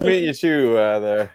[0.00, 1.34] meet you too uh, there.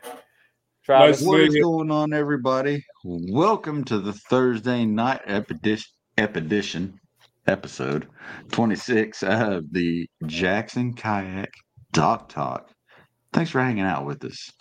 [0.83, 1.21] Travis.
[1.21, 2.85] What is going on, everybody?
[3.03, 6.99] Welcome to the Thursday night epidis- epedition
[7.47, 8.07] episode
[8.51, 11.51] 26 of the Jackson Kayak
[11.91, 12.69] Dock Talk.
[13.33, 14.51] Thanks for hanging out with us.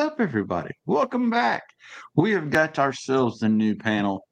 [0.00, 0.70] Up, everybody?
[0.86, 1.62] Welcome back.
[2.16, 4.26] We have got ourselves a new panel,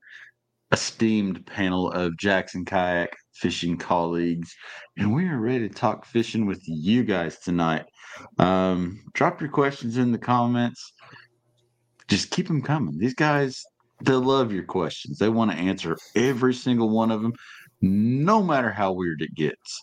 [0.72, 4.56] esteemed panel of Jackson Kayak fishing colleagues,
[4.96, 7.84] and we are ready to talk fishing with you guys tonight.
[8.38, 10.94] Um, drop your questions in the comments.
[12.08, 12.96] Just keep them coming.
[12.96, 13.62] These guys,
[14.02, 15.18] they love your questions.
[15.18, 17.34] They want to answer every single one of them,
[17.82, 19.82] no matter how weird it gets.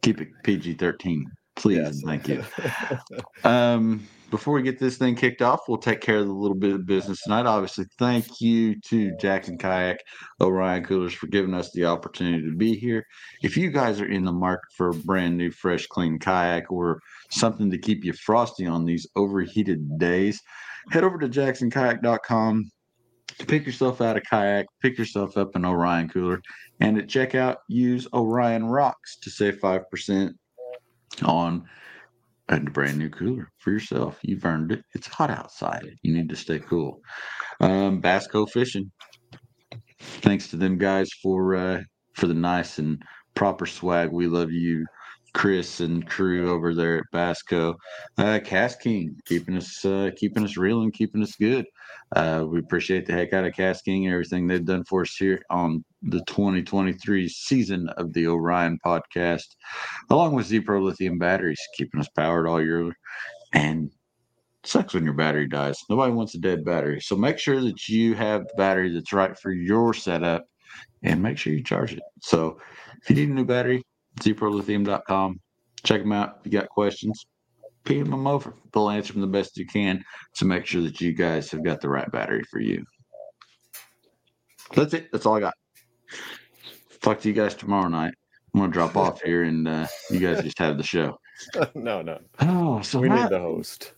[0.00, 2.00] Keep it PG 13 please yes.
[2.04, 2.44] thank you.
[3.44, 6.74] Um, before we get this thing kicked off we'll take care of a little bit
[6.74, 7.46] of business tonight.
[7.46, 9.98] Obviously thank you to jackson kayak
[10.40, 13.04] orion coolers for giving us the opportunity to be here.
[13.42, 17.00] If you guys are in the market for a brand new fresh clean kayak or
[17.30, 20.40] something to keep you frosty on these overheated days
[20.90, 22.70] head over to jacksonkayak.com
[23.38, 26.40] to pick yourself out a kayak, pick yourself up an Orion cooler,
[26.80, 30.32] and at checkout, use Orion Rocks to save 5%
[31.22, 31.64] on
[32.48, 34.18] a brand new cooler for yourself.
[34.22, 34.84] You've earned it.
[34.94, 35.86] It's hot outside.
[36.02, 37.00] You need to stay cool.
[37.60, 38.90] Um, Basco Fishing.
[39.98, 41.80] Thanks to them guys for uh,
[42.14, 43.02] for the nice and
[43.34, 44.12] proper swag.
[44.12, 44.84] We love you,
[45.32, 47.76] Chris and crew over there at Basco.
[48.18, 51.64] Uh, KastKing keeping us uh, keeping us real and keeping us good.
[52.14, 55.40] Uh, we appreciate the heck out of KastKing and everything they've done for us here
[55.50, 59.56] on the 2023 season of the Orion podcast,
[60.10, 62.92] along with Z Pro lithium batteries, keeping us powered all year.
[63.52, 63.90] And
[64.64, 65.78] sucks when your battery dies.
[65.88, 67.00] Nobody wants a dead battery.
[67.00, 70.46] So make sure that you have the battery that's right for your setup
[71.02, 72.02] and make sure you charge it.
[72.22, 72.58] So
[73.02, 73.82] if you need a new battery,
[74.20, 75.40] zprolithium.com.
[75.84, 76.38] Check them out.
[76.40, 77.26] If you got questions,
[77.84, 78.54] PM them over.
[78.72, 80.02] They'll answer them the best you can
[80.36, 82.84] to make sure that you guys have got the right battery for you.
[84.74, 85.12] That's it.
[85.12, 85.54] That's all I got.
[87.00, 88.14] Talk to you guys tomorrow night.
[88.54, 91.18] I'm gonna drop off here, and uh, you guys just have the show.
[91.74, 92.20] no, no.
[92.40, 93.94] Oh, so we need the host.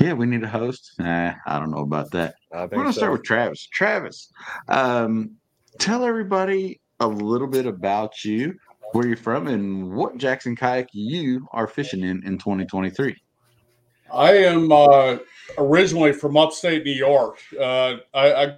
[0.00, 0.94] Yeah, we need a host.
[0.98, 2.36] Nah, I don't know about that.
[2.50, 2.98] We're gonna so.
[2.98, 3.68] start with Travis.
[3.70, 4.32] Travis,
[4.68, 5.32] um,
[5.78, 8.54] tell everybody a little bit about you
[8.92, 13.16] where you're from and what Jackson kayak you are fishing in in 2023.
[14.12, 15.18] I am uh,
[15.58, 17.38] originally from upstate New York.
[17.58, 18.56] Uh, I, I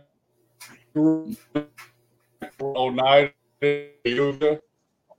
[0.93, 1.69] grew up
[2.60, 4.59] in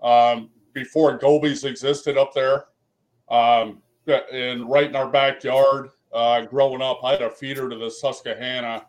[0.02, 2.66] um, before Gobies existed up there.
[3.30, 3.82] Um,
[4.32, 8.86] and right in our backyard, uh, growing up, I had a feeder to the Susquehanna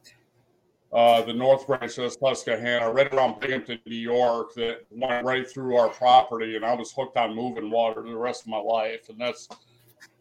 [0.92, 5.48] uh, the North Branch of the Susquehanna, right around Binghamton, New York, that went right
[5.48, 9.08] through our property, and I was hooked on moving water the rest of my life.
[9.08, 9.48] And that's,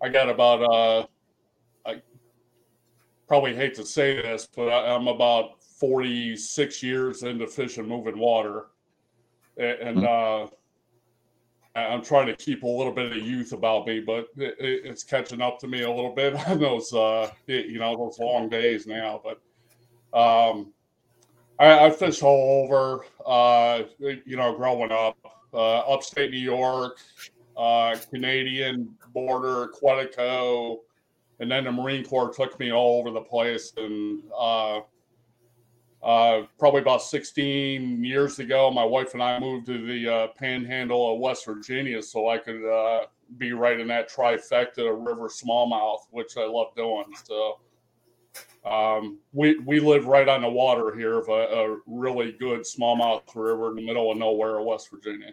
[0.01, 1.07] I got about, uh,
[1.85, 2.01] I
[3.27, 8.67] probably hate to say this, but I, am about 46 years into fishing moving water,
[9.57, 10.05] and, hmm.
[10.05, 10.47] uh,
[11.75, 15.41] I'm trying to keep a little bit of youth about me, but it, it's catching
[15.41, 19.21] up to me a little bit on those, uh, you know, those long days now.
[19.21, 19.41] But
[20.17, 20.71] um,
[21.59, 25.17] I, I fished all over, uh, you know, growing up,
[25.53, 26.99] uh, upstate New York,
[27.57, 30.79] uh, Canadian border, Quetico,
[31.39, 33.73] and then the Marine Corps took me all over the place.
[33.75, 34.81] And uh,
[36.05, 41.11] uh, probably about 16 years ago, my wife and I moved to the uh, panhandle
[41.11, 43.07] of West Virginia so I could uh,
[43.37, 47.05] be right in that trifecta of river smallmouth, which I love doing.
[47.23, 47.59] So
[48.69, 53.23] um, we we live right on the water here of a, a, really good smallmouth
[53.33, 55.31] river in the middle of nowhere, of West Virginia.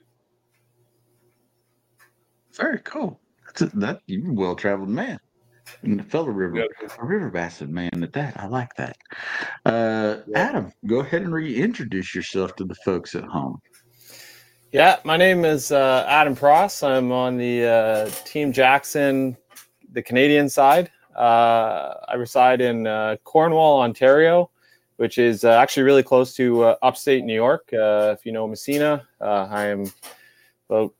[2.54, 3.20] Very cool.
[3.44, 5.18] That's a, that you're a well traveled man.
[5.82, 6.66] And the fellow river
[6.98, 8.38] a river bastard man at that.
[8.38, 8.96] I like that.
[9.64, 10.18] Uh.
[10.34, 13.60] Adam, go ahead and reintroduce yourself to the folks at home.
[14.70, 16.82] Yeah, my name is uh, Adam Pross.
[16.82, 19.36] I'm on the uh, Team Jackson
[19.92, 20.90] the Canadian side.
[21.16, 24.50] Uh, I reside in uh, Cornwall, Ontario,
[24.96, 27.68] which is uh, actually really close to uh, upstate New York.
[27.72, 29.84] Uh, if you know Massena, uh, I am
[30.68, 30.94] about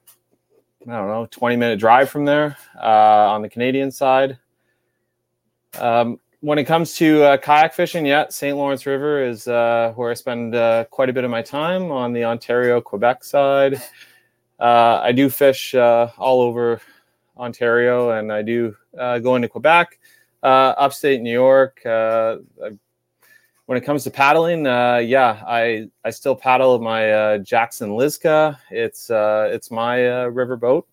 [0.86, 4.38] I don't know 20 minute drive from there uh, on the Canadian side.
[5.78, 8.56] Um, when it comes to uh, kayak fishing, yeah, St.
[8.56, 12.12] Lawrence River is uh, where I spend uh, quite a bit of my time on
[12.12, 13.80] the Ontario Quebec side.
[14.60, 16.80] Uh, I do fish uh, all over
[17.36, 19.98] Ontario, and I do uh, go into Quebec,
[20.42, 21.80] upstate New York.
[21.84, 22.38] I-
[23.66, 28.58] when it comes to paddling, yeah, I I still paddle my Jackson Lizka.
[28.70, 30.86] It's it's my river boat.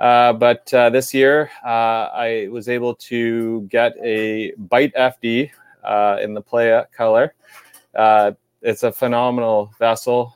[0.00, 5.50] Uh, but uh, this year, uh, I was able to get a Bite FD
[5.84, 7.34] uh, in the Playa color.
[8.62, 10.34] It's a phenomenal vessel.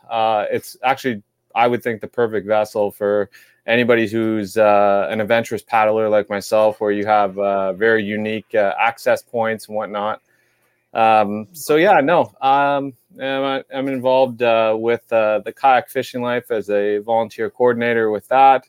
[0.51, 1.23] It's actually,
[1.55, 3.31] I would think, the perfect vessel for
[3.67, 7.35] anybody who's an adventurous paddler like myself, where you have
[7.77, 10.21] very unique access points and whatnot.
[10.95, 16.51] Um, so yeah, no, um, I'm, I'm involved uh, with uh, the kayak fishing life
[16.51, 18.65] as a volunteer coordinator with that.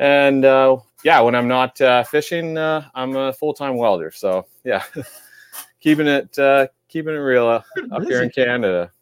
[0.00, 4.10] And uh, yeah, when I'm not uh, fishing, uh, I'm a full time welder.
[4.10, 4.82] So yeah,
[5.80, 7.62] keeping it uh, keeping it real uh,
[7.92, 8.92] up here in Canada.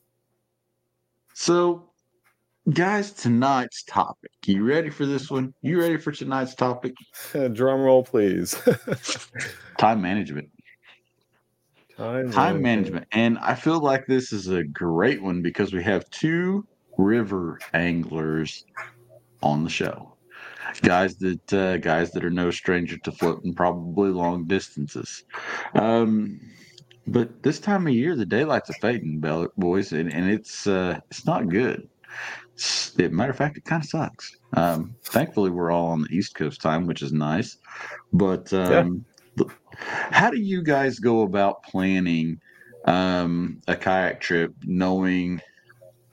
[1.35, 1.89] So,
[2.73, 4.33] guys, tonight's topic.
[4.45, 5.55] You ready for this one?
[5.63, 6.95] You ready for tonight's topic?
[7.53, 8.61] Drum roll, please.
[9.79, 10.51] Time management.
[11.97, 13.07] time, Time management.
[13.13, 16.67] And I feel like this is a great one because we have two
[16.97, 18.67] river anglers
[19.41, 20.18] on the show.
[20.83, 25.25] Guys that uh, guys that are no stranger to floating probably long distances.
[25.75, 26.41] Um,
[27.07, 31.01] but this time of year, the daylight's a fading, bell- boys, and, and it's uh,
[31.11, 31.89] it's not good.
[32.55, 34.37] It's, matter of fact, it kind of sucks.
[34.55, 37.57] Um, thankfully, we're all on the East Coast time, which is nice.
[38.13, 39.05] But um,
[39.39, 39.51] th-
[40.11, 42.41] how do you guys go about planning
[42.85, 45.41] um, a kayak trip, knowing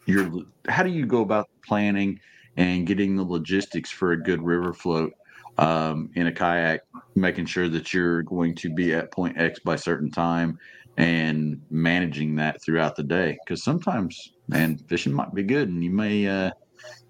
[0.05, 0.29] your?
[0.69, 2.19] How do you go about planning
[2.57, 5.13] and getting the logistics for a good river float
[5.57, 6.81] um, in a kayak,
[7.15, 10.59] making sure that you're going to be at point X by certain time,
[10.97, 13.37] and managing that throughout the day?
[13.43, 16.51] Because sometimes, man, fishing might be good, and you may uh,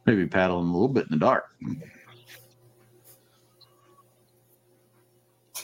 [0.05, 1.45] maybe paddling a little bit in the dark.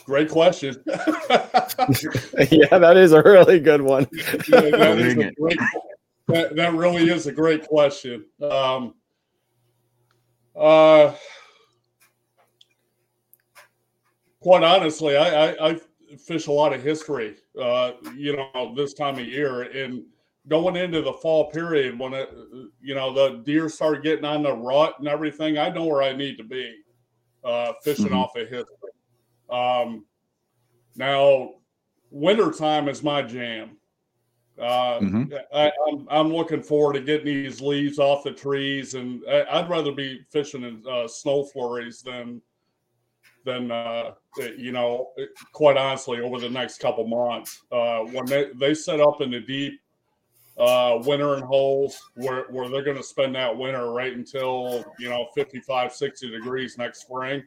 [0.04, 0.82] Great question.
[0.86, 4.08] yeah, that is a really good one.
[4.12, 5.58] Yeah, that, is a great,
[6.26, 8.24] that, that really is a great question.
[8.42, 8.94] Um,
[10.56, 11.14] uh,
[14.40, 15.80] quite honestly, I, I, I
[16.18, 19.62] fish a lot of history, uh, you know, this time of year.
[19.62, 20.04] And
[20.48, 22.28] going into the fall period when it,
[22.80, 26.12] you know, the deer start getting on the rut and everything, I know where I
[26.12, 26.82] need to be
[27.44, 28.16] uh, fishing Mhm.
[28.16, 28.66] off of history.
[29.50, 30.06] Um,
[30.96, 31.54] now,
[32.10, 33.78] wintertime is my jam.
[34.58, 35.32] Uh, Mhm.
[35.54, 39.70] I, I'm I'm looking forward to getting these leaves off the trees, and I, I'd
[39.70, 42.42] rather be fishing in uh, snow flurries than
[43.44, 44.12] than uh,
[44.56, 45.12] you know.
[45.52, 49.40] Quite honestly, over the next couple months, uh, when they they set up in the
[49.40, 49.80] deep
[50.58, 55.28] uh, wintering holes where where they're going to spend that winter right until you know
[55.34, 57.42] 55, 60 degrees next spring.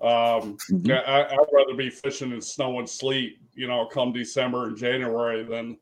[0.00, 0.90] Um, Mhm.
[1.06, 5.44] I, I'd rather be fishing in snow and sleet, you know, come December and January
[5.44, 5.78] than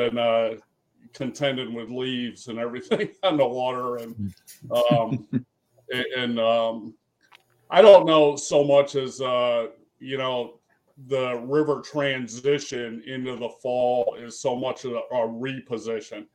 [0.00, 0.54] than uh,
[1.12, 3.96] contending with leaves and everything on the water.
[3.96, 4.34] And
[4.70, 5.28] um,
[5.92, 6.94] and, and um,
[7.70, 10.60] I don't know so much as uh, you know
[11.08, 16.26] the river transition into the fall is so much of a, a reposition.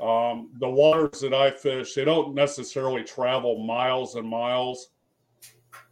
[0.00, 4.90] Um, the waters that I fish, they don't necessarily travel miles and miles.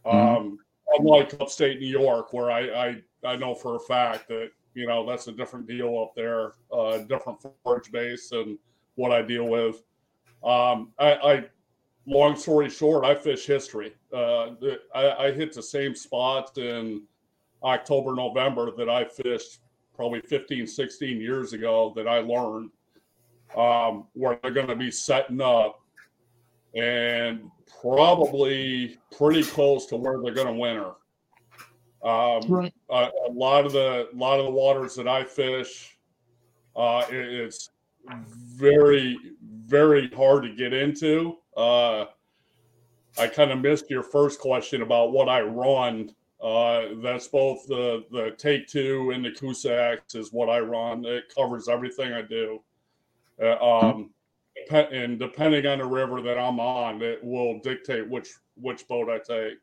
[0.05, 0.57] Um,
[0.97, 5.05] unlike upstate New York, where I, I I know for a fact that you know
[5.07, 8.57] that's a different deal up there, uh, different forage base and
[8.95, 9.83] what I deal with.
[10.43, 11.45] Um, I, I
[12.05, 13.93] long story short, I fish history.
[14.13, 14.51] Uh,
[14.95, 17.03] I, I hit the same spots in
[17.63, 19.59] October, November that I fished
[19.95, 22.71] probably 15, 16 years ago that I learned
[23.57, 25.81] um, where they're going to be setting up
[26.75, 27.49] and
[27.81, 30.91] probably pretty close to where they're going to winter.
[32.03, 32.73] Um, Right.
[32.89, 35.97] a, a lot of the lot of the waters that I fish,
[36.75, 37.69] uh, it- it's
[38.07, 39.17] very
[39.65, 41.37] very hard to get into.
[41.57, 42.05] Uh,
[43.17, 46.15] I kind of missed your first question about what I run.
[46.41, 51.03] Uh, that's both the the take two and the Coosa X is what I run.
[51.05, 52.63] It covers everything I do.
[53.41, 53.57] Uh,
[53.91, 54.13] um,
[54.71, 59.19] and depending on the river that I'm on, it will dictate which which boat I
[59.19, 59.57] take.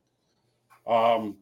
[0.86, 1.38] Um,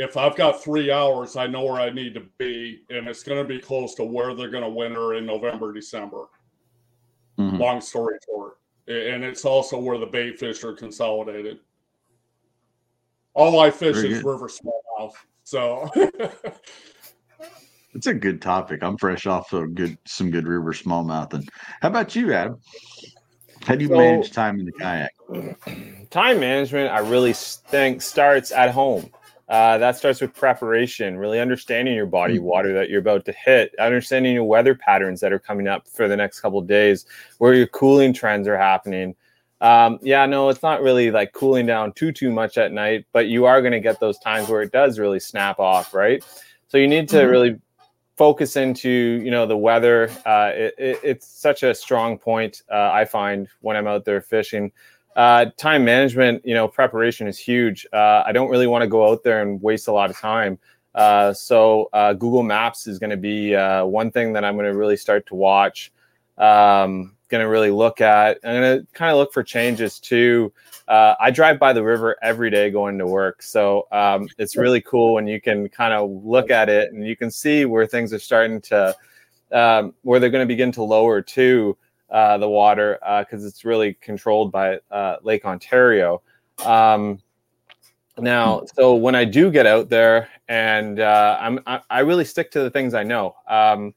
[0.00, 3.42] if I've got three hours, I know where I need to be, and it's going
[3.42, 6.26] to be close to where they're going to winter in November, December.
[7.38, 7.58] Mhm.
[7.58, 11.58] Long story short, and it's also where the bait fish are consolidated.
[13.34, 14.28] All I fish Very is good.
[14.30, 15.14] river smallmouth,
[15.44, 15.88] so
[17.94, 18.82] It's a good topic.
[18.82, 21.32] I'm fresh off of good some good river smallmouth.
[21.32, 21.48] And
[21.80, 22.60] how about you, Adam?
[23.62, 25.12] How do you So- manage time in the kayak?
[26.10, 29.10] time management i really think starts at home
[29.48, 33.74] uh, that starts with preparation really understanding your body water that you're about to hit
[33.78, 37.06] understanding your weather patterns that are coming up for the next couple of days
[37.38, 39.14] where your cooling trends are happening.
[39.60, 43.26] Um, yeah no it's not really like cooling down too too much at night but
[43.26, 46.22] you are going to get those times where it does really snap off right?
[46.68, 47.30] So you need to Mhm.
[47.30, 47.60] really
[48.16, 50.10] focus into you know the weather.
[50.26, 54.20] Uh, it, it, it's such a strong point uh, i find when i'm out there
[54.20, 54.70] fishing
[55.18, 57.84] uh, time management, you know, preparation is huge.
[57.92, 60.60] Uh, I don't really want to go out there and waste a lot of time.
[60.94, 64.66] Uh, so uh, Google Maps is going to be uh, one thing that I'm going
[64.66, 65.92] to really start to watch.
[66.38, 68.38] Um, going to really look at.
[68.44, 70.52] I'm going to kind of look for changes too.
[70.86, 74.80] Uh, I drive by the river every day going to work, so um, it's really
[74.80, 78.12] cool when you can kind of look at it and you can see where things
[78.12, 78.96] are starting to,
[79.50, 81.76] um, where they're going to begin to lower too
[82.10, 86.22] uh, the water because it's really controlled by uh, Lake Ontario.
[86.64, 87.20] Um,
[88.18, 92.50] now, so when I do get out there, and uh, I'm, I, I really stick
[92.52, 93.36] to the things I know.
[93.48, 93.94] Um,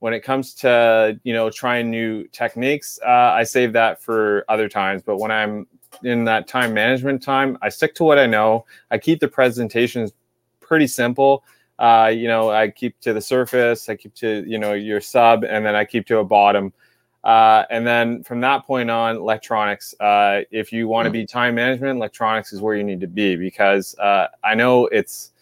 [0.00, 4.68] when it comes to you know trying new techniques, uh, I save that for other
[4.68, 5.02] times.
[5.02, 5.66] But when I'm
[6.02, 8.66] in that time management time, I stick to what I know.
[8.90, 10.12] I keep the presentations
[10.60, 11.44] pretty simple.
[11.78, 15.44] Uh, you know, I keep to the surface, I keep to you know your sub,
[15.44, 16.72] and then I keep to a bottom.
[17.24, 19.94] Uh, and then from that point on, electronics.
[19.98, 23.36] Uh, if you want to be time management, electronics is where you need to be
[23.36, 25.32] because uh, I know it's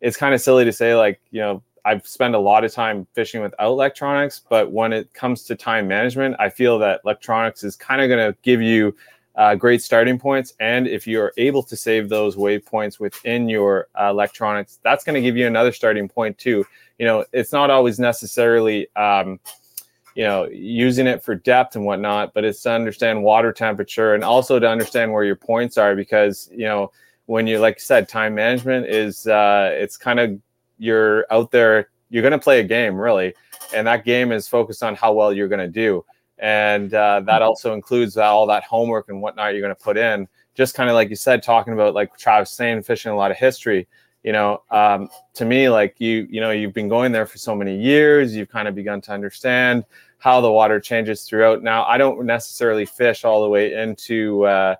[0.00, 3.06] it's kind of silly to say like you know I've spent a lot of time
[3.14, 7.76] fishing without electronics, but when it comes to time management, I feel that electronics is
[7.76, 8.94] kind of going to give you
[9.36, 10.54] uh, great starting points.
[10.60, 15.20] And if you're able to save those waypoints within your uh, electronics, that's going to
[15.20, 16.64] give you another starting point too.
[16.98, 19.38] You know, it's not always necessarily um,
[20.14, 24.22] you know using it for depth and whatnot but it's to understand water temperature and
[24.22, 26.90] also to understand where your points are because you know
[27.26, 30.38] when you like you said time management is uh it's kind of
[30.78, 33.34] you're out there you're going to play a game really
[33.74, 36.04] and that game is focused on how well you're going to do.
[36.38, 40.28] And uh, that also includes all that homework and whatnot you're going to put in.
[40.54, 43.36] Just kind of like you said talking about like travis saying fishing a lot of
[43.36, 43.88] history
[44.24, 47.54] you know um, to me like you you know you've been going there for so
[47.54, 49.84] many years you've kind of begun to understand
[50.18, 51.62] how the water changes throughout.
[51.62, 54.74] Now i don't necessarily fish all the way into uh,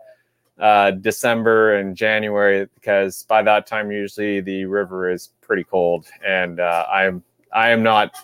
[0.59, 6.59] uh, december and january because by that time usually the river is pretty cold and
[6.59, 7.23] uh, i'm
[7.53, 8.15] i am not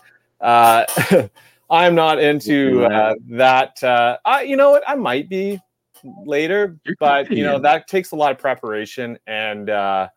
[0.41, 0.85] uh,
[1.71, 4.85] i'm not into uh, that uh, I, you know what?
[4.89, 5.61] I might be
[6.25, 10.09] later but you know that takes a lot of preparation and uh,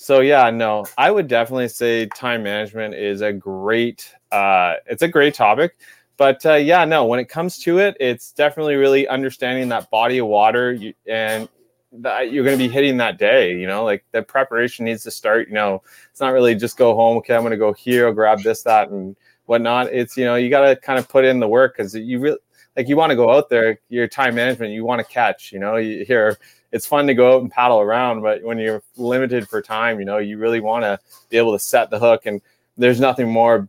[0.00, 5.08] so yeah, no, I would definitely say time management is a great uh it's a
[5.08, 5.76] great topic.
[6.16, 10.18] But uh, yeah, no, when it comes to it, it's definitely really understanding that body
[10.18, 10.78] of water
[11.08, 11.48] and
[11.90, 15.10] that you're going to be hitting that day, you know, like the preparation needs to
[15.10, 17.16] start, you know, it's not really just go home.
[17.18, 19.92] Okay, I'm going to go here, I'll grab this, that, and whatnot.
[19.92, 22.38] It's, you know, you got to kind of put in the work because you really,
[22.76, 25.58] like, you want to go out there, your time management, you want to catch, you
[25.58, 26.38] know, you hear,
[26.72, 30.04] it's fun to go out and paddle around, but when you're limited for time, you
[30.04, 30.98] know, you really want to
[31.30, 32.26] be able to set the hook.
[32.26, 32.40] And
[32.76, 33.68] there's nothing more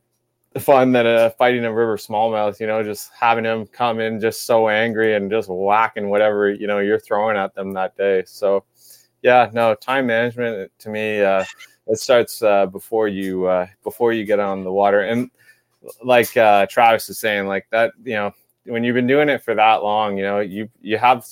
[0.60, 4.46] fun than uh, fighting a river smallmouth, you know, just having them come in just
[4.46, 8.24] so angry and just whacking whatever, you know, you're throwing at them that day.
[8.25, 8.65] So,
[9.22, 11.46] yeah, no, time management to me, uh,
[11.88, 15.01] it starts uh, before you uh, before you get on the water.
[15.01, 15.32] And
[16.03, 18.32] like uh, Travis is saying, like that, you know,
[18.65, 21.25] when you've been doing it for that long, you know, you you have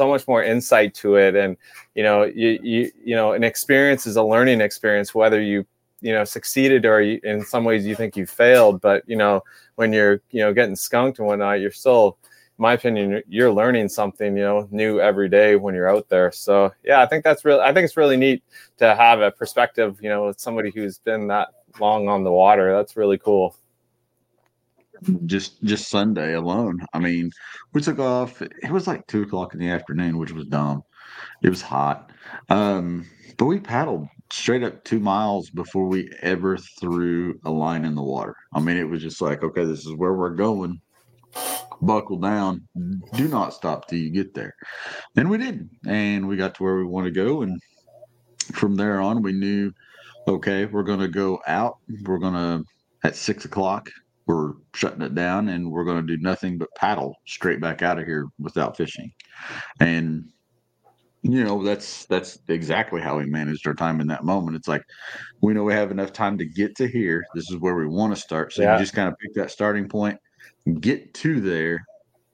[0.00, 1.58] so much more insight to it, and
[1.94, 5.66] you know, you you you know, an experience is a learning experience, whether you
[6.00, 8.80] you know succeeded or you, in some ways you think you failed.
[8.80, 9.42] But you know,
[9.74, 13.90] when you're you know getting skunked and whatnot, you're still, in my opinion, you're learning
[13.90, 16.32] something you know new every day when you're out there.
[16.32, 18.42] So yeah, I think that's really, I think it's really neat
[18.78, 22.74] to have a perspective, you know, with somebody who's been that long on the water.
[22.74, 23.54] That's really cool.
[25.26, 26.80] Just just Sunday alone.
[26.92, 27.30] I mean,
[27.72, 28.42] we took off.
[28.42, 30.82] It was like two o'clock in the afternoon, which was dumb.
[31.42, 32.10] It was hot,
[32.48, 37.94] um, but we paddled straight up two miles before we ever threw a line in
[37.94, 38.36] the water.
[38.54, 40.80] I mean, it was just like, okay, this is where we're going.
[41.82, 42.68] Buckle down.
[43.14, 44.54] Do not stop till you get there.
[45.16, 47.60] And we did, and we got to where we want to go, and
[48.52, 49.72] from there on, we knew
[50.28, 51.78] okay, we're going to go out.
[52.04, 52.64] We're going to,
[53.04, 53.90] at six o'clock,
[54.30, 57.98] we're shutting it down and we're going to do nothing but paddle straight back out
[57.98, 59.12] of here without fishing.
[59.80, 60.30] And,
[61.22, 64.56] you know, that's, that's exactly how we managed our time in that moment.
[64.56, 64.82] It's like,
[65.42, 67.24] we know we have enough time to get to here.
[67.34, 68.52] This is where we want to start.
[68.52, 68.74] So Yeah.
[68.74, 70.18] you just kind of pick that starting point,
[70.80, 71.84] get to there,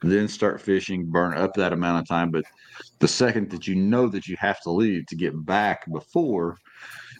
[0.02, 2.30] then start fishing, burn up that amount of time.
[2.30, 2.44] But
[2.98, 6.58] the second that you know that you have to leave to get back before,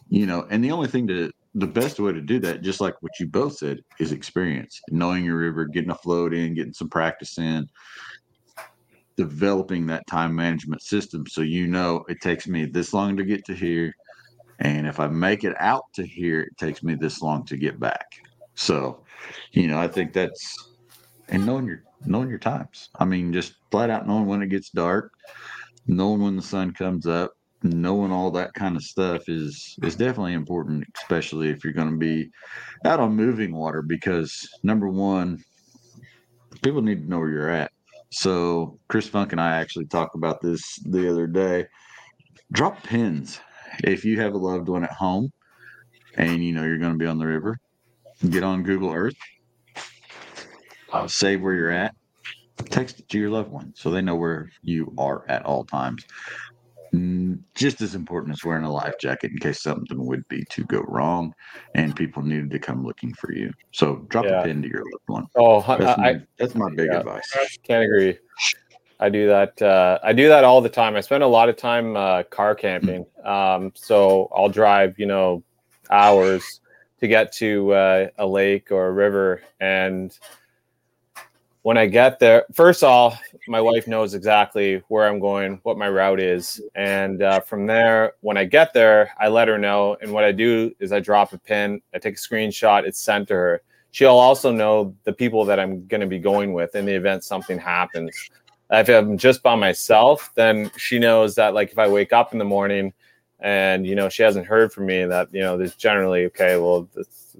[0.08, 2.94] you know, and the only thing to the best way to do that, just like
[3.00, 6.90] what you both said, is experience, knowing your river, getting a float in, getting some
[6.90, 7.66] practice in,
[9.16, 13.42] developing that time management system so you know it takes me this long to get
[13.46, 13.94] to here.
[14.58, 17.80] And if I make it out to here, it takes me this long to get
[17.80, 18.06] back.
[18.54, 19.02] So,
[19.52, 20.72] you know, I think that's
[21.30, 22.90] and knowing your knowing your times.
[22.98, 25.12] I mean, just flat out knowing when it gets dark,
[25.86, 27.32] knowing when the sun comes up,
[27.72, 31.96] knowing all that kind of stuff is is definitely important, especially if you're going to
[31.96, 32.30] be
[32.84, 33.82] out on moving water.
[33.82, 35.42] Because number one,
[36.62, 37.72] people need to know where you're at.
[38.10, 41.66] So Chris Funk and I actually talked about this the other day.
[42.52, 43.40] Drop pins
[43.84, 45.32] if you have a loved one at home,
[46.16, 47.58] and you know you're going to be on the river.
[48.30, 49.16] Get on Google Earth
[50.92, 51.94] uh, save where you're at,
[52.70, 56.04] text it to your loved one so they know where you are at all times.
[56.94, 60.64] Mm, Just as important as wearing a life jacket in case something would be to
[60.64, 61.34] go wrong
[61.74, 63.52] and people needed to come looking for you.
[63.72, 64.40] So drop Yeah.
[64.40, 65.26] a pin to your loved one.
[65.36, 66.98] Oh, I, That's my, that's my big yeah.
[66.98, 67.36] advice.
[67.62, 68.18] can't agree.
[68.98, 69.60] I do that.
[69.60, 70.96] Uh, I do that all the time.
[70.96, 73.04] I spend a lot of time uh, car camping.
[73.24, 75.42] Um, so I'll drive, you know,
[75.90, 76.60] hours
[77.00, 79.42] to get to uh, a lake or a river.
[79.60, 80.18] And
[81.66, 83.18] when I get there, first of all,
[83.48, 86.62] my wife knows exactly where I'm going, what my route is.
[86.76, 89.96] And uh, from there, when I get there, I let her know.
[90.00, 93.26] And what I do is I drop a pin, I take a screenshot, it's sent
[93.28, 93.62] to her.
[93.90, 97.24] She'll also know the people that I'm going to be going with in the event
[97.24, 98.16] something happens.
[98.70, 102.38] If I'm just by myself, then she knows that, like, if I wake up in
[102.38, 102.92] the morning
[103.40, 106.58] and you know she hasn't heard from me, that you know there's generally okay.
[106.58, 106.88] Well,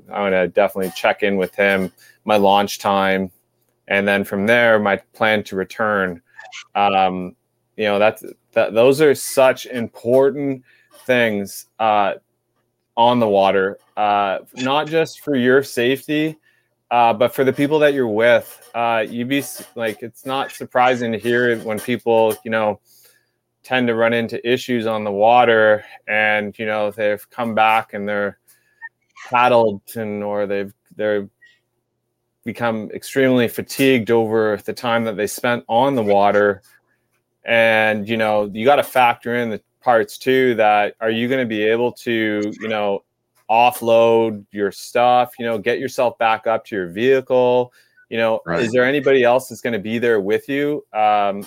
[0.09, 1.93] I'm gonna definitely check in with him,
[2.25, 3.31] my launch time,
[3.89, 6.23] and then from there, my plan to return.
[6.75, 7.37] Um,
[7.77, 8.75] you know, that's that.
[8.75, 10.65] Those are such important
[11.05, 12.15] things uh,
[12.97, 16.37] on the water, uh, not just for your safety,
[16.91, 18.71] uh, but for the people that you're with.
[18.75, 19.45] Uh, you'd be
[19.75, 22.81] like, it's not surprising to hear when people, you know,
[23.63, 28.09] tend to run into issues on the water, and you know they've come back and
[28.09, 28.39] they're
[29.29, 31.29] paddled and or they've they're
[32.47, 36.63] become extremely fatigued over the time that they spent on the water.
[37.45, 41.41] And you know you got to factor in the parts too that are you going
[41.41, 43.05] to be able to you know
[43.49, 47.73] offload your stuff you know get yourself back up to your vehicle.
[48.09, 48.63] You know Right.
[48.63, 50.85] is there anybody else that's going to be there with you?
[50.93, 51.47] Um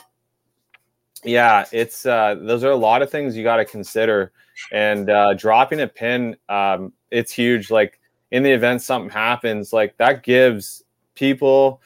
[1.26, 4.32] yeah it's uh those are a lot of things you got to consider.
[4.72, 7.70] And uh dropping a pin um it's huge.
[7.72, 8.00] Like
[8.32, 10.84] in the event something happens like that gives
[11.20, 11.82] people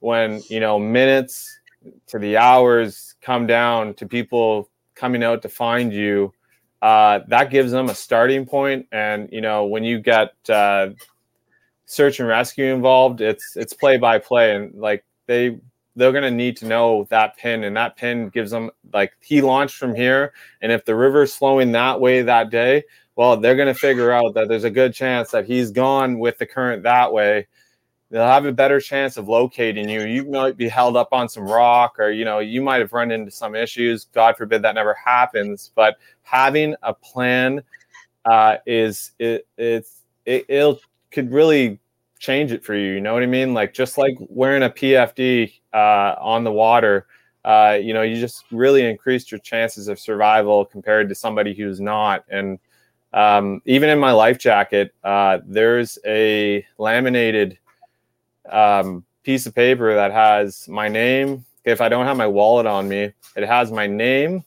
[0.00, 1.58] when you know minutes
[2.06, 6.32] to the hours come down to people coming out to find you
[6.82, 8.86] uh, that gives them a starting point.
[8.92, 10.90] And you know when you get uh,
[11.86, 14.54] search and rescue involved it's it's play by play.
[14.54, 15.58] And like they
[15.96, 19.40] they're going to need to know that pin and that pin gives them like he
[19.40, 20.34] launched from here.
[20.60, 22.84] And if the river's flowing that way that day
[23.16, 26.36] well they're going to figure out that there's a good chance that he's gone with
[26.36, 27.46] the current that way
[28.14, 30.02] they'll have a better chance of locating you.
[30.02, 33.10] You might be held up on some rock, or you know, you might have run
[33.10, 34.04] into some issues.
[34.04, 35.72] God forbid that never happens.
[35.74, 37.64] But having a plan
[38.24, 40.78] uh, is it it's it it'll,
[41.10, 41.80] could really
[42.20, 42.92] change it for you.
[42.92, 43.52] You know what I mean?
[43.52, 47.08] Like just like wearing a PFD uh, on the water.
[47.44, 51.80] Uh, you know, you just really increased your chances of survival compared to somebody who's
[51.80, 52.24] not.
[52.30, 52.60] And
[53.12, 57.58] um, even in my life jacket, uh, there's a laminated
[58.50, 61.44] um, piece of paper that has my name.
[61.64, 64.44] If I don't have my wallet on me, it has my name,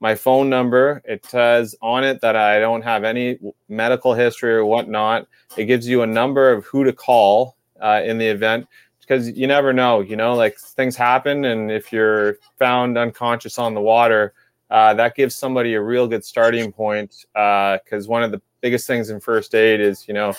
[0.00, 1.02] my phone number.
[1.04, 5.26] It says on it that I don't have any medical history or whatnot.
[5.56, 8.66] It gives you a number of who to call uh, in the event
[9.00, 11.44] because you never know, you know, like things happen.
[11.44, 14.34] And if you're found unconscious on the water,
[14.70, 17.26] uh, that gives somebody a real good starting point.
[17.34, 20.32] Uh because one of the biggest things in first aid is, you know,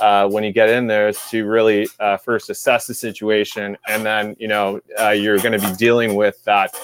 [0.00, 4.06] uh, when you get in there is to really uh, first assess the situation, and
[4.06, 6.74] then you know uh, you're going to be dealing with that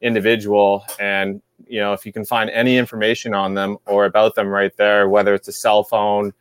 [0.00, 4.48] individual, and you know if you can find any information on them or about them
[4.48, 6.32] right there, whether it's a cell phone,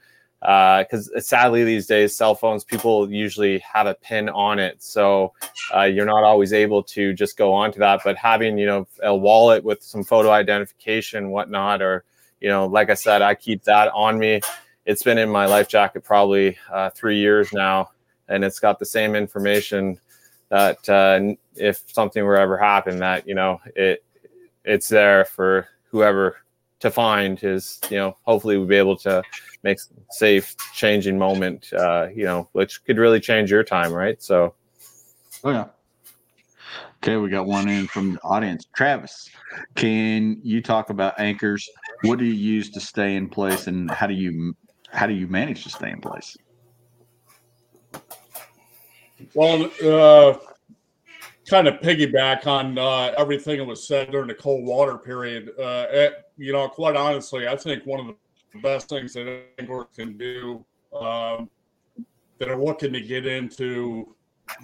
[0.42, 5.34] because uh, sadly these days cell phones people usually have a pin on it, so
[5.76, 8.02] uh, you're not always able to just go onto that.
[8.04, 12.04] But having you know a wallet with some photo identification, whatnot, or
[12.40, 14.42] you know, like I said, I keep that on me.
[14.86, 17.92] It's been in my life jacket probably uh, three years now,
[18.28, 20.00] and it's got the same information
[20.50, 24.04] that uh, if something were ever happen, that you know it
[24.64, 26.38] it's there for whoever
[26.80, 27.44] to find.
[27.44, 29.22] Is you know hopefully we'll be able to
[29.64, 29.80] make
[30.12, 31.72] safe changing moment.
[31.74, 34.22] Uh, you know, which could really change your time, right?
[34.22, 34.54] So,
[35.44, 35.68] oh yeah.
[37.04, 38.66] Okay, we got one in from the audience.
[38.76, 39.30] Travis,
[39.76, 41.70] can you talk about anchors?
[42.02, 44.56] What do you use to stay in place, and how do you
[44.92, 46.38] how do you manage to stay in place?
[49.34, 50.38] Well, uh,
[51.50, 55.50] kind of piggyback on uh, everything that was said during the cold water period.
[55.60, 58.16] Uh, it, you know, quite honestly, I think one of
[58.54, 61.50] the best things that anglers can do um,
[62.38, 64.16] that are looking to get into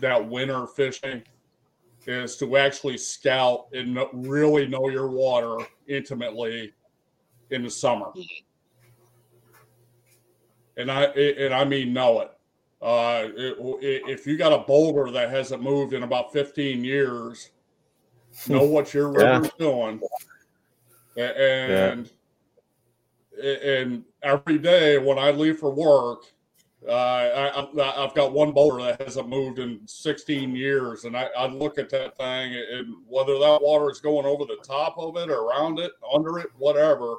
[0.02, 1.24] that winter fishing
[2.06, 6.74] is to actually scout and really know your water intimately
[7.54, 8.12] in the summer.
[10.76, 12.32] And I and I mean know it.
[12.82, 13.30] Uh,
[13.82, 17.52] if you got a boulder that hasn't moved in about 15 years,
[18.50, 19.66] know what your river's yeah.
[19.66, 20.02] doing.
[21.16, 22.10] And
[23.38, 23.54] yeah.
[23.54, 26.26] and every day when I leave for work,
[26.88, 31.48] uh, I, have got one boulder that hasn't moved in 16 years, and I, I,
[31.48, 35.30] look at that thing, and whether that water is going over the top of it,
[35.30, 37.18] or around it, under it, whatever,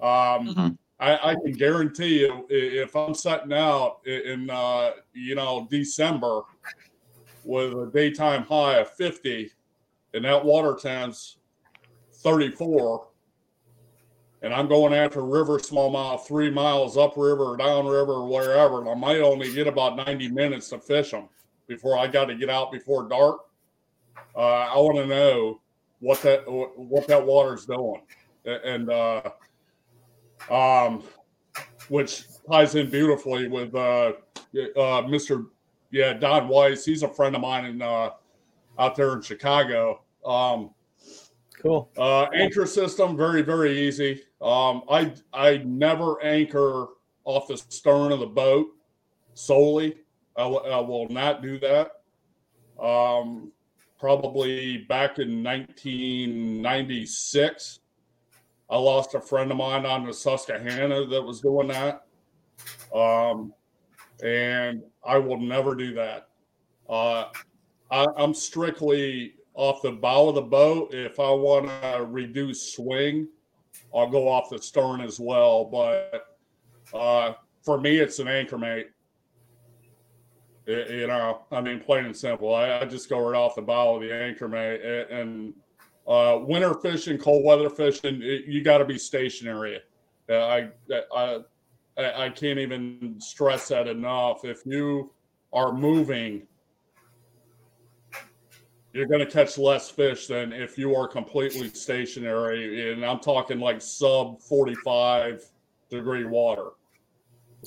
[0.00, 0.68] um, mm-hmm.
[1.00, 6.42] I, I, can guarantee you, if I'm setting out in uh, you know December
[7.44, 9.50] with a daytime high of 50,
[10.14, 11.38] and that water temp's
[12.14, 13.06] 34,
[14.42, 18.94] and I'm going after river smallmouth three miles upriver or downriver or wherever, and I
[18.94, 21.28] might only get about 90 minutes to fish them
[21.66, 23.40] before I got to get out before dark.
[24.36, 25.60] Uh, I want to know
[26.00, 28.02] what that what that water's doing,
[28.44, 29.22] and uh,
[30.50, 31.02] um,
[31.88, 34.12] which ties in beautifully with uh,
[34.56, 35.46] uh, Mr.
[35.90, 36.84] Yeah, Don Weiss.
[36.84, 38.10] He's a friend of mine in uh,
[38.78, 40.02] out there in Chicago.
[40.24, 40.70] Um,
[41.60, 41.90] cool.
[41.96, 44.22] Uh, anchor system, very very easy.
[44.40, 46.86] Um, I I never anchor
[47.24, 48.68] off the stern of the boat
[49.34, 49.96] solely.
[50.36, 52.02] I, w- I will not do that.
[52.80, 53.50] Um,
[53.98, 57.80] probably back in 1996
[58.70, 62.04] I lost a friend of mine on the Susquehanna that was doing that.
[62.94, 63.52] Um,
[64.22, 66.28] and I will never do that.
[66.88, 67.26] Uh,
[67.90, 70.92] I, am strictly off the bow of the boat.
[70.92, 73.28] If I want to reduce swing,
[73.94, 75.64] I'll go off the stern as well.
[75.64, 76.36] But
[76.92, 78.88] uh, for me, it's an anchor mate.
[80.66, 82.54] It, you know, I mean, plain and simple.
[82.54, 85.54] I, I, just go right off the bow of the anchor mate, and
[86.08, 89.78] uh, winter fishing, cold weather fishing, it, you got to be stationary.
[90.28, 90.68] Uh, I,
[91.14, 91.40] I,
[91.98, 94.44] I can't even stress that enough.
[94.44, 95.12] If you
[95.52, 96.46] are moving,
[98.94, 102.90] you're going to catch less fish than if you are completely stationary.
[102.92, 105.44] And I'm talking like sub 45
[105.90, 106.70] degree water.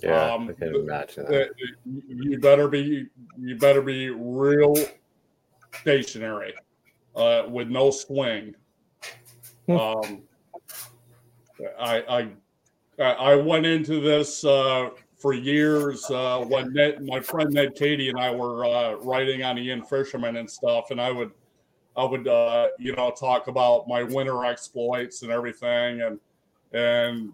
[0.02, 1.50] Yeah, um, I can imagine that.
[1.86, 4.74] You better be you better be real
[5.82, 6.54] stationary
[7.16, 8.56] uh, with no swing.
[9.68, 9.78] Hmm.
[9.78, 10.22] um,
[11.80, 12.28] I,
[13.00, 18.10] I I went into this uh, for years uh, when Ned, my friend Ned Kehde
[18.10, 21.32] and I were uh, writing on the In-Fisherman and stuff, and I would
[21.96, 26.20] I would uh, you know talk about my winter exploits and everything, and
[26.74, 27.34] and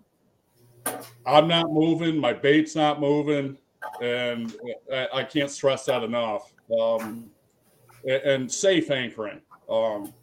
[1.25, 3.57] I'm not moving, my bait's not moving,
[4.01, 4.55] and
[4.91, 6.53] I, I can't stress that enough.
[6.79, 7.29] Um,
[8.07, 9.41] and safe anchoring.
[9.69, 10.13] Um,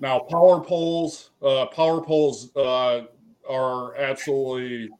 [0.00, 3.02] now, power poles, uh, power poles uh,
[3.48, 4.90] are absolutely,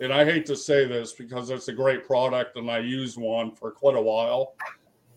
[0.00, 3.52] and I hate to say this because it's a great product and I used one
[3.52, 4.54] for quite a while.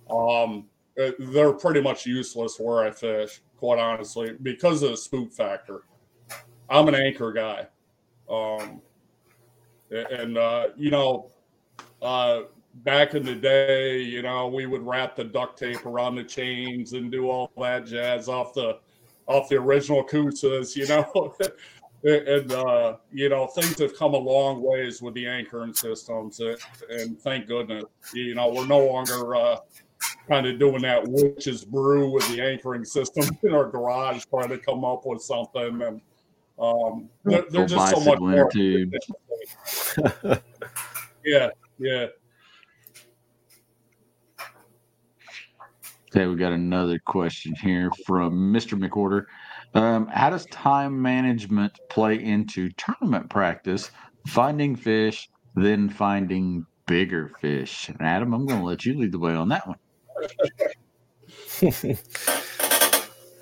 [0.10, 0.68] Um,
[1.02, 5.82] uh, they're pretty much useless where I fish, quite honestly, because of the spook factor.
[6.70, 7.68] I'm an anchor guy.
[8.30, 8.82] Um,
[9.92, 11.32] and, uh, you know,
[12.02, 12.42] uh,
[12.84, 16.94] back in the day, you know, we would wrap the duct tape around the chains
[16.94, 18.80] and do all that jazz off the
[19.28, 21.36] off the original Coosas, you know.
[22.04, 26.58] and uh, you know, things have come a long ways with the anchoring systems, and,
[26.90, 29.58] and thank goodness, you know, we're no longer uh,
[30.28, 34.58] kind of doing that witch's brew with the anchoring system in our garage, trying to
[34.58, 35.82] come up with something.
[35.82, 36.02] And
[36.60, 38.50] um, they're, they're just so much more.
[41.26, 42.08] yeah, yeah.
[46.16, 48.80] Okay, we got another question here from Mr.
[48.80, 49.26] McWhorter.
[49.74, 53.92] Um, how does time management play into tournament practice,
[54.26, 57.90] finding fish, then finding bigger fish?
[57.90, 59.78] And Adam, I'm going to let you lead the way on that one.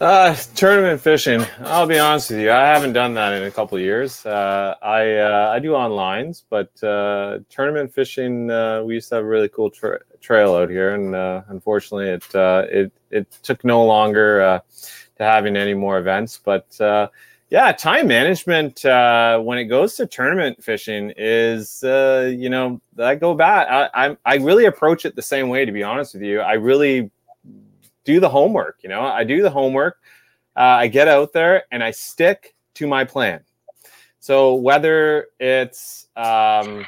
[0.03, 1.45] uh, tournament fishing.
[1.61, 2.51] I'll be honest with you.
[2.51, 4.25] I haven't done that in a couple years.
[4.25, 8.51] Uh, I uh, I do onlines, but uh, tournament fishing.
[8.51, 12.09] Uh, we used to have a really cool tra- trail out here, and uh, unfortunately,
[12.09, 14.61] it it it took no longer
[15.17, 16.37] to having any more events.
[16.43, 16.67] But
[17.49, 23.67] yeah, time management when it goes to tournament fishing is, you know, I go back.
[23.69, 25.63] I, I, I really approach it the same way.
[25.63, 27.09] To be honest with you, I really
[28.03, 28.79] do the homework.
[28.83, 29.97] You know, I do the homework.
[30.55, 33.41] Uh, I get out there and I stick to my plan.
[34.19, 36.85] So whether it's um,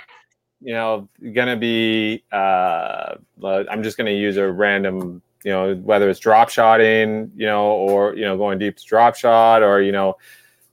[0.62, 5.76] you know going to be, uh, I'm just going to use a random you know
[5.76, 9.80] whether it's drop shotting you know or you know going deep to drop shot or
[9.80, 10.18] you know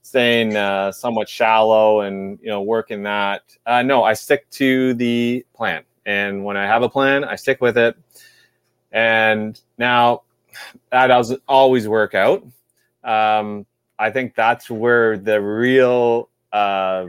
[0.02, 3.42] staying uh, somewhat shallow and you know working that.
[3.64, 7.61] Uh, no, I stick to the plan, and when I have a plan, I stick
[7.61, 7.96] with it.
[8.90, 10.22] And now
[10.90, 12.44] that doesn't always work out.
[13.04, 13.66] Um,
[13.98, 17.06] I think that's where the real uh,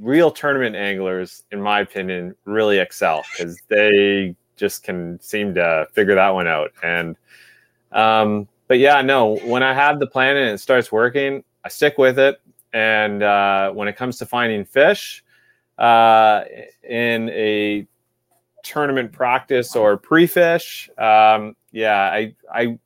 [0.00, 6.14] real tournament anglers, in my opinion, really excel because they just can seem to figure
[6.14, 6.72] that one out.
[6.82, 7.16] And
[7.92, 11.98] um, but yeah, no, when I have the plan and it starts working, I stick
[11.98, 12.40] with it.
[12.72, 15.22] And uh, when it comes to finding fish
[15.76, 16.44] uh,
[16.82, 17.86] in a
[18.62, 22.78] tournament practice or pre-fish, um, yeah, I I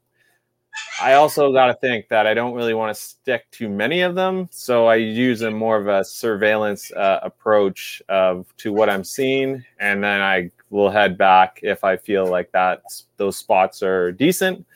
[1.01, 4.15] I also got to think that I don't really want to stick to many of
[4.15, 9.05] them, so I use a more of a surveillance uh, approach of to what I'm
[9.05, 12.83] seeing, and then I will head back if I feel like that
[13.17, 14.67] those spots are decent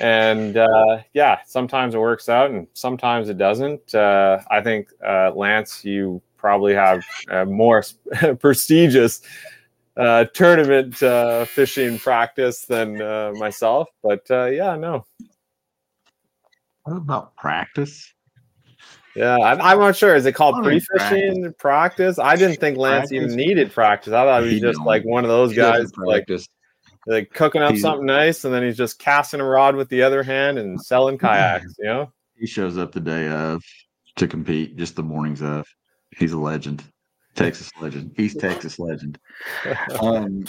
[0.00, 3.94] and uh, yeah, sometimes it works out and sometimes it doesn't.
[3.94, 7.84] Uh, I think uh, Lance, you probably have a more
[8.40, 9.20] prestigious
[10.00, 15.04] uh, tournament uh, fishing practice than uh, myself, but yeah, no.
[16.84, 18.12] What about practice?
[19.14, 20.14] Yeah, I'm, I'm, not sure.
[20.14, 21.54] Is it called pre-fishing practice.
[21.58, 22.18] practice?
[22.18, 23.12] I didn't think Lance practice.
[23.12, 24.12] even needed practice.
[24.12, 26.48] I thought he was just like one of those guys, like just
[27.06, 30.22] like cooking up something nice, and then he's just casting a rod with the other
[30.22, 31.74] hand and selling kayaks.
[31.78, 33.62] You know, he shows up the day of
[34.16, 35.66] to compete, just the mornings of.
[36.16, 36.82] He's a legend,
[37.44, 39.18] Texas legend, East Texas legend.
[40.00, 40.44] Um,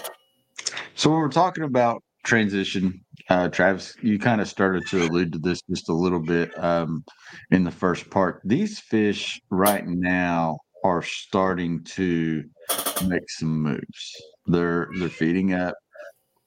[0.95, 5.39] so when we're talking about transition, uh, Travis, you kind of started to allude to
[5.39, 7.03] this just a little bit um,
[7.51, 8.41] in the first part.
[8.45, 12.43] These fish right now are starting to
[13.07, 14.15] make some moves.
[14.47, 15.75] They're they're feeding up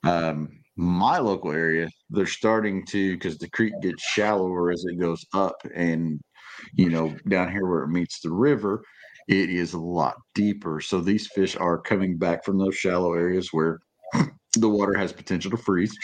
[0.04, 5.24] um, my local area, they're starting to because the creek gets shallower as it goes
[5.32, 6.20] up, and
[6.74, 8.82] you know down here where it meets the river,
[9.28, 10.80] it is a lot deeper.
[10.80, 13.80] So these fish are coming back from those shallow areas where
[14.56, 15.96] the water has potential to freeze,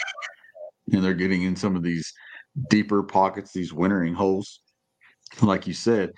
[0.91, 2.11] and they're getting in some of these
[2.69, 4.61] deeper pockets, these wintering holes,
[5.41, 6.11] like you said.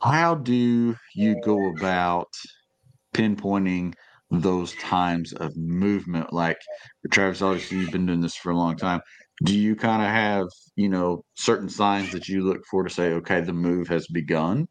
[0.00, 2.28] How do you go about
[3.14, 3.94] pinpointing
[4.32, 6.58] those times of movement like
[7.10, 8.98] travis obviously you've been doing this for a long time
[9.44, 13.12] do you kind of have you know certain signs that you look for to say
[13.12, 14.68] okay the move has begun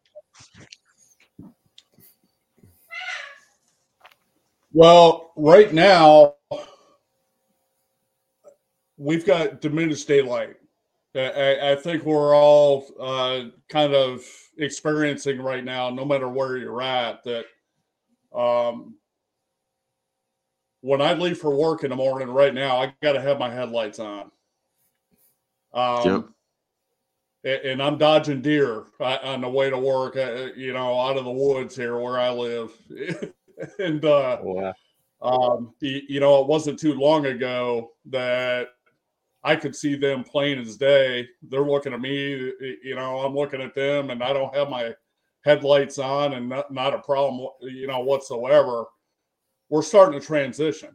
[4.72, 6.34] well right now
[8.96, 10.56] we've got diminished daylight
[11.14, 14.24] I, I think we're all uh, kind of
[14.56, 17.44] experiencing right now, no matter where you're at, that
[18.34, 18.96] um,
[20.80, 23.50] when I leave for work in the morning, right now, I got to have my
[23.50, 24.30] headlights on.
[25.74, 26.34] Um,
[27.44, 27.64] yep.
[27.64, 31.24] And I'm dodging deer uh, on the way to work, uh, you know, out of
[31.24, 32.70] the woods here where I live.
[33.78, 34.74] and, uh, wow.
[35.20, 38.68] um, you know, it wasn't too long ago that
[39.42, 41.26] I could see them plain as day.
[41.42, 42.52] They're looking at me,
[42.84, 44.94] you know, I'm looking at them, and I don't have my
[45.44, 48.86] headlights on, and not, not a problem, you know, whatsoever
[49.72, 50.90] we're starting to transition.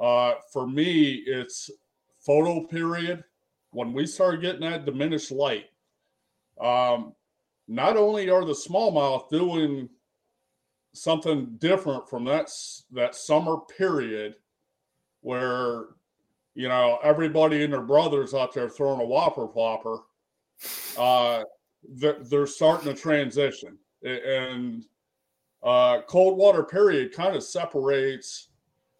[0.00, 1.70] Uh, for me, it's
[2.18, 3.22] photo period.
[3.70, 5.66] When we start getting that diminished light,
[6.60, 7.12] um,
[7.68, 9.88] not only are the smallmouth doing
[10.94, 12.50] something different from that
[12.90, 14.34] that summer period
[15.20, 15.84] where
[16.54, 20.00] you know everybody and their brothers out there throwing a whopper plopper
[20.96, 21.42] uh
[21.94, 23.78] they're, they're starting to transition.
[24.02, 24.84] And
[25.62, 28.48] uh cold water period kind of separates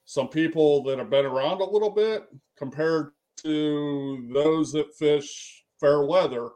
[0.05, 2.25] some people that have been around a little bit
[2.57, 3.11] compared
[3.43, 6.51] to those that fish fair weather.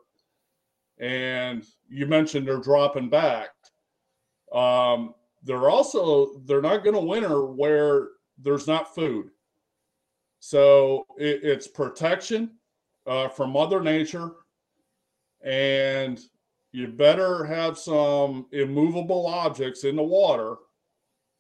[1.01, 3.51] And you mentioned they're dropping back.
[4.53, 5.15] Um
[5.45, 9.31] they're also they're not going to winter where there's not food.
[10.39, 12.53] So it, it's protection
[13.07, 14.33] uh, from mother nature.
[15.45, 16.21] And
[16.73, 20.57] you better have some immovable objects in the water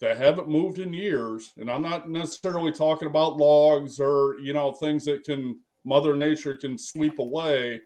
[0.02, 4.72] that haven't moved in years and i'm not necessarily talking about logs or you know
[4.72, 7.80] things that can mother nature can sweep away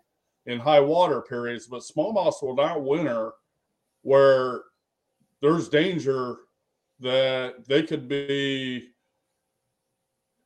[0.46, 3.30] in high water periods but smallmouth will not winter
[4.02, 4.62] where
[5.40, 6.36] there's danger
[7.00, 8.88] that they could be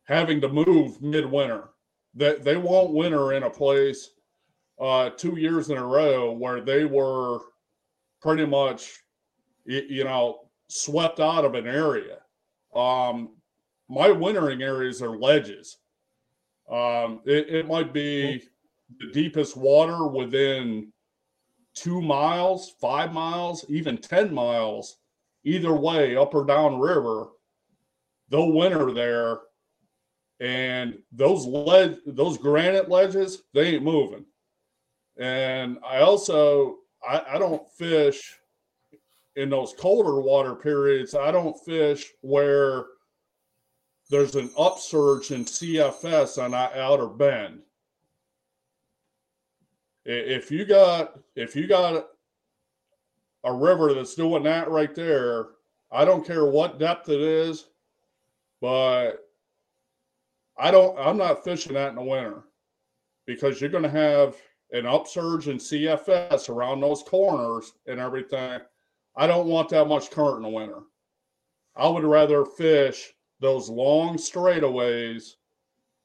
[0.04, 1.68] having to move midwinter.
[2.14, 4.11] That they won't winter in a place
[4.80, 7.38] uh, two years in a row where they were
[8.20, 8.98] pretty much,
[9.64, 12.18] you know, swept out of an area.
[12.74, 13.37] Um,
[13.88, 15.78] my wintering areas are ledges.
[16.70, 18.44] Um, it, it might be
[18.98, 20.92] the deepest water within
[21.74, 24.98] two miles, five miles, even 10 miles,
[25.44, 27.28] either way, up or down river,
[28.28, 29.40] they'll winter there.
[30.40, 34.24] And those led those granite ledges, they ain't moving.
[35.18, 38.39] And I also I, I don't fish
[39.40, 41.14] in those colder water periods.
[41.14, 42.87] I don't fish where
[44.11, 47.62] there's an upsurge in CFS on that outer bend
[50.05, 52.09] if you got if you got
[53.44, 55.48] a river that's doing that right there,
[55.90, 57.66] I don't care what depth it is,
[58.61, 59.12] but
[60.59, 62.44] I don't I'm not fishing that in the winter
[63.26, 64.37] because you're going to have
[64.72, 68.61] an upsurge in CFS around those corners and everything.
[69.16, 70.81] I don't want that much current in the winter.
[71.77, 75.35] I would rather fish those long straightaways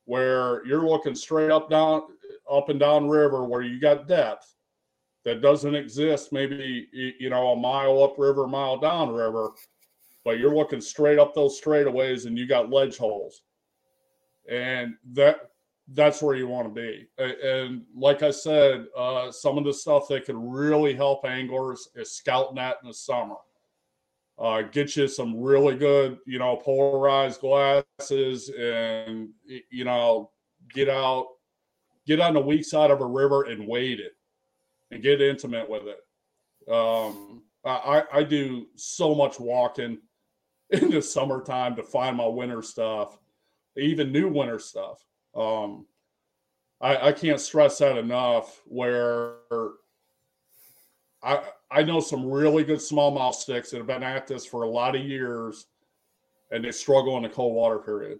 [0.05, 2.03] where you're looking straight up down
[2.49, 4.55] up and down river where you got depth
[5.25, 6.87] that doesn't exist maybe
[7.19, 9.49] you know a mile up river mile down river
[10.23, 13.41] but you're looking straight up those straightaways and you got ledge holes
[14.47, 15.49] and that
[15.89, 20.07] that's where you want to be and like i said uh, some of the stuff
[20.07, 23.35] that could really help anglers is scouting that in the summer
[24.37, 29.29] uh, get you some really good you know polarized glasses and
[29.69, 30.31] you know
[30.73, 31.27] get out
[32.05, 34.13] get on the weak side of a river and wade it
[34.91, 36.71] and get intimate with it.
[36.71, 39.99] Um, I, I do so much walking
[40.69, 43.17] in the summertime to find my winter stuff,
[43.77, 45.03] even new winter stuff.
[45.35, 45.85] Um,
[46.81, 48.61] I, I can't stress that enough.
[48.65, 49.33] Where
[51.23, 54.69] I I know some really good smallmouth sticks that have been at this for a
[54.69, 55.67] lot of years,
[56.51, 58.19] and they struggle in the cold water period.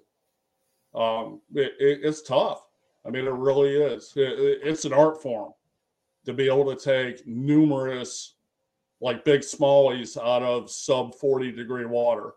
[0.93, 2.67] Um, it, it, it's tough.
[3.05, 4.13] I mean, it really is.
[4.15, 5.53] It, it's an art form
[6.25, 8.35] to be able to take numerous,
[8.99, 12.31] like big smallies out of sub 40 degree water.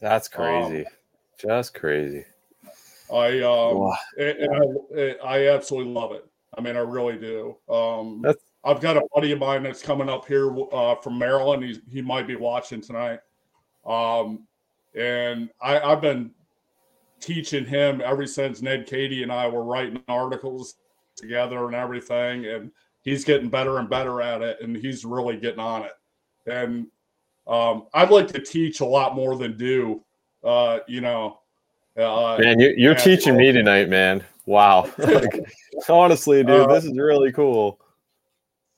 [0.00, 0.80] That's crazy.
[0.80, 0.92] Um,
[1.40, 2.24] Just crazy.
[3.12, 3.96] I um wow.
[4.18, 6.26] and, I, I absolutely love it.
[6.56, 7.56] I mean, I really do.
[7.68, 11.62] Um, that's, I've got a buddy of mine that's coming up here uh, from Maryland.
[11.62, 13.20] He's, he might be watching tonight.
[13.86, 14.46] Um,
[14.94, 16.32] and I, I've been
[17.20, 20.74] teaching him ever since Ned Kehde and I were writing articles
[21.16, 22.46] together and everything.
[22.46, 24.58] And he's getting better and better at it.
[24.60, 25.92] And he's really getting on it.
[26.46, 26.88] And
[27.46, 30.04] um, I'd like to teach a lot more than do.
[30.42, 31.39] Uh, you know,
[32.02, 34.24] uh, man, you, are teaching me tonight, man.
[34.46, 34.90] Wow.
[34.98, 35.52] like,
[35.88, 37.78] honestly, dude, uh, this is really cool.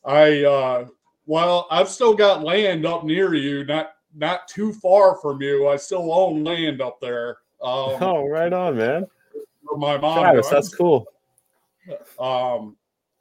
[0.05, 0.87] I, uh,
[1.27, 5.69] well, I've still got land up near you, not not too far from you.
[5.69, 7.39] I still own land up there.
[7.63, 9.07] Um, oh, right on, man.
[9.77, 10.19] My mom.
[10.19, 11.07] Travis, that's cool.
[12.19, 12.77] Um,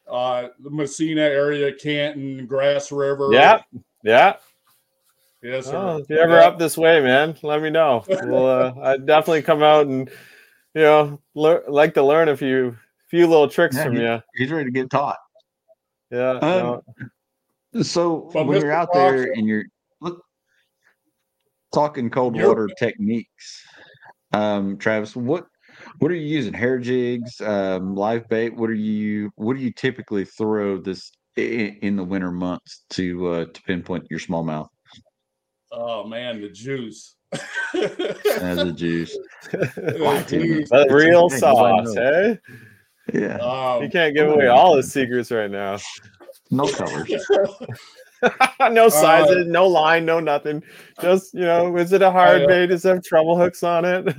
[0.09, 3.29] uh, the Massena area, Canton, Grass River.
[3.31, 3.61] Yeah,
[4.03, 4.35] yeah.
[5.43, 5.67] Yes.
[5.67, 6.47] Oh, if you're ever yeah.
[6.47, 8.03] up this way, man, let me know.
[8.07, 10.09] Well, uh, I definitely come out and
[10.75, 12.77] you know le- like to learn a few
[13.09, 14.21] few little tricks yeah, from he, you.
[14.35, 15.17] He's ready to get taught.
[16.11, 16.31] Yeah.
[16.31, 16.81] Um,
[17.73, 17.83] no.
[17.83, 18.63] So but when Mr.
[18.63, 19.65] you're out there and you're
[19.99, 20.23] look,
[21.73, 23.63] talking cold water techniques,
[24.33, 25.47] um, Travis, what
[25.99, 26.53] what are you using?
[26.53, 28.55] Hair jigs, um, live bait.
[28.55, 33.27] What are you what do you typically throw this in, in the winter months to
[33.29, 34.67] uh, to pinpoint your smallmouth?
[35.71, 37.15] Oh man, the juice.
[38.41, 39.17] As a juice.
[39.51, 40.69] The juice.
[40.89, 41.95] real sauce, knows.
[41.95, 42.39] hey?
[43.13, 43.37] Yeah.
[43.37, 45.77] Um, You can't give away all his secrets right now.
[46.49, 47.09] No colors.
[48.59, 50.63] no Uh, sizes, no line, no nothing.
[51.01, 52.67] Just you know, is it a hard I, uh, bait?
[52.67, 54.15] Does it have treble hooks on it?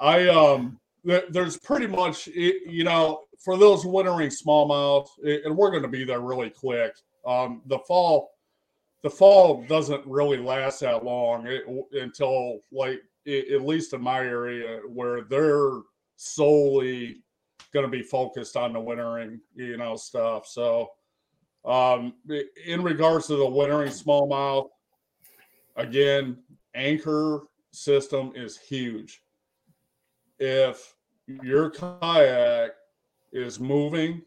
[0.00, 5.82] I um, there, there's pretty much you know for those wintering smallmouth, and we're going
[5.82, 6.96] to be there really quick.
[7.26, 8.30] Um, the fall,
[9.02, 14.18] the fall doesn't really last that long it, until like i- at least in my
[14.20, 15.80] area where they're
[16.16, 17.22] solely
[17.72, 20.46] going to be focused on the wintering, you know, stuff.
[20.46, 20.90] So,
[21.64, 22.14] um,
[22.64, 24.70] in regards to the wintering smallmouth,
[25.76, 26.42] again,
[26.74, 27.42] anchor
[27.72, 29.22] system is huge
[30.38, 30.94] if
[31.26, 32.72] your kayak
[33.32, 34.22] is moving,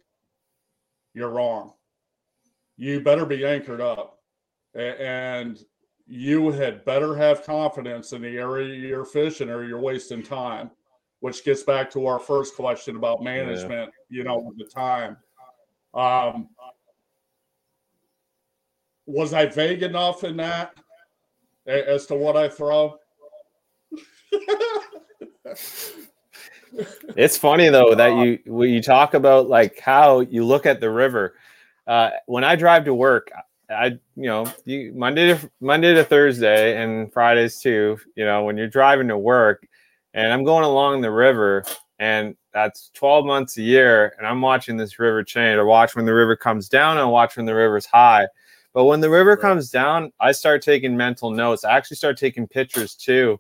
[1.14, 1.74] you're wrong.
[2.78, 4.19] You better be anchored up.
[4.76, 5.60] And
[6.08, 10.72] you had better have confidence in the area you're fishing or you're wasting time,
[11.20, 15.18] which gets back to our first question about management, you know, the time.
[15.94, 16.50] Um,
[19.06, 20.76] was I vague enough in that
[21.68, 22.98] as to what I throw?
[27.16, 31.36] It's funny though that you you talk about like how you look at the river.
[31.88, 33.32] Uh, when I drive to work,
[33.70, 37.98] I you know you, Monday to Monday to Thursday and Fridays too.
[38.16, 39.68] You know when you're driving to work,
[40.14, 41.64] and I'm going along the river,
[42.00, 45.60] and that's 12 months a year, and I'm watching this river change.
[45.60, 48.28] I watch when the river comes down, and I watch when the river's high.
[48.74, 49.42] But when the river Right.
[49.42, 51.64] comes down, I start taking mental notes.
[51.64, 53.40] I actually start taking pictures too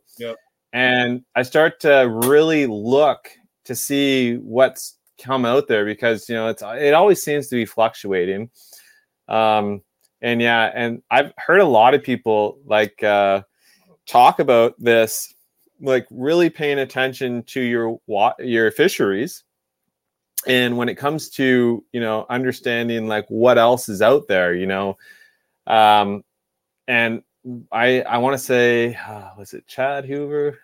[0.74, 3.30] and I start to really look
[3.66, 7.66] to see what's come out there because you know it's it always seems to be
[7.66, 8.50] fluctuating.
[9.28, 9.82] Um,
[10.22, 13.44] and yeah, and I've heard a lot of people like uh,
[14.06, 15.34] talk about this,
[15.82, 19.44] like really paying attention to your wa- your fisheries.
[20.48, 24.68] And when it comes to you know understanding like what else is out there, you
[24.68, 24.98] know,
[25.68, 26.24] um,
[26.88, 27.24] and
[27.72, 30.60] I I want to say uh, was it Chad Hoover?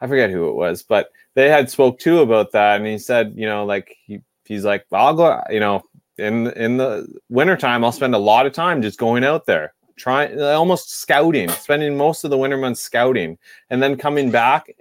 [0.00, 3.34] I forget who it was, but they had spoke too about that, and he said,
[3.36, 5.82] you know, like he he's like, I'll go, you know,
[6.18, 10.40] in in the wintertime, I'll spend a lot of time just going out there, trying
[10.40, 13.38] almost scouting, spending most of the winter months scouting,
[13.70, 14.74] and then coming back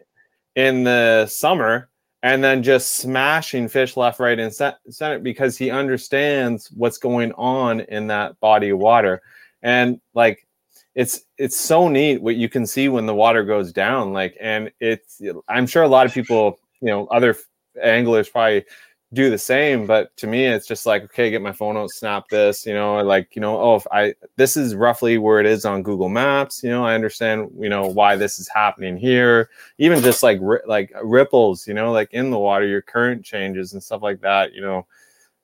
[0.55, 1.89] in the summer
[2.21, 7.81] and then just smashing fish left, right, and center because he understands what's going on
[7.81, 9.21] in that body of water,
[9.61, 10.47] and like
[10.95, 14.71] it's it's so neat what you can see when the water goes down like and
[14.79, 17.35] it's i'm sure a lot of people you know other
[17.81, 18.63] anglers probably
[19.13, 22.27] do the same but to me it's just like okay get my phone out snap
[22.29, 25.65] this you know like you know oh if i this is roughly where it is
[25.65, 29.49] on google maps you know i understand you know why this is happening here.
[29.77, 33.73] Even just like ri- like ripples you know like in the water your current changes
[33.73, 34.85] and stuff like that you know.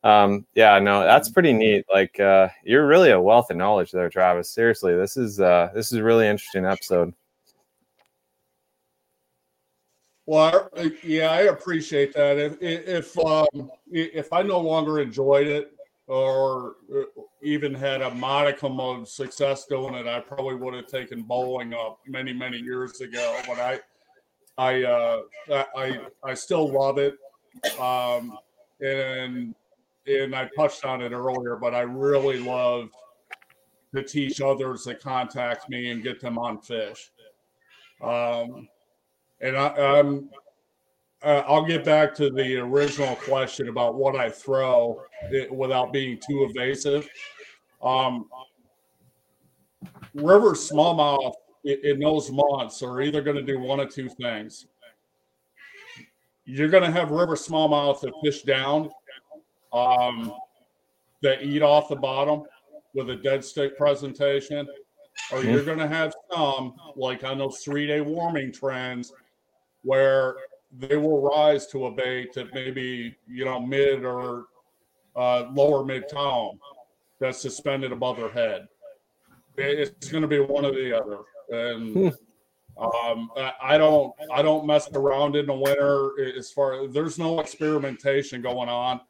[0.04, 4.10] Um yeah no that's pretty neat like uh you're really a wealth of knowledge there
[4.10, 4.50] travis.
[4.50, 7.14] Seriously this is uh this is a really interesting episode
[10.30, 12.38] Well, I, yeah, I appreciate that.
[12.38, 15.72] If if um, if I no longer enjoyed it
[16.06, 17.06] or uh,
[17.42, 21.98] even had a modicum of success doing it, I probably would have taken bowling up
[22.06, 23.40] many many years ago.
[23.48, 23.80] But I
[24.60, 25.22] I uh,
[25.76, 27.16] I I still love it,
[27.80, 28.38] um,
[28.82, 29.56] and
[30.06, 31.56] and I touched on it earlier.
[31.56, 32.90] But I really love
[33.96, 37.10] to teach others that contact me and get them on fish.
[38.04, 38.68] Um,
[39.42, 39.68] and I,
[40.00, 40.30] um,
[41.24, 46.18] uh, I'll get back to the original question about what I throw it, without being
[46.18, 47.08] too evasive.
[47.82, 48.30] Um,
[50.14, 51.34] river smallmouth
[51.66, 54.68] i- in those months are either going to do one of two things.
[56.46, 58.90] You're going to have river smallmouth that fish down,
[59.72, 60.34] um,
[61.22, 62.44] that eat off the bottom
[62.94, 64.68] with a dead stick presentation,
[65.32, 69.14] or you're going to have some like on those three day warming trends
[69.84, 70.36] where
[70.78, 74.46] they will rise to a bait at maybe you know mid or
[75.16, 76.60] uh, lower mid tone
[77.20, 78.68] that's suspended above their head.
[79.58, 81.18] It's going to be one or the other,
[81.52, 82.14] and
[82.78, 87.40] um, I- I don't I don't mess around in the winter as far there's no
[87.42, 89.02] experimentation going on.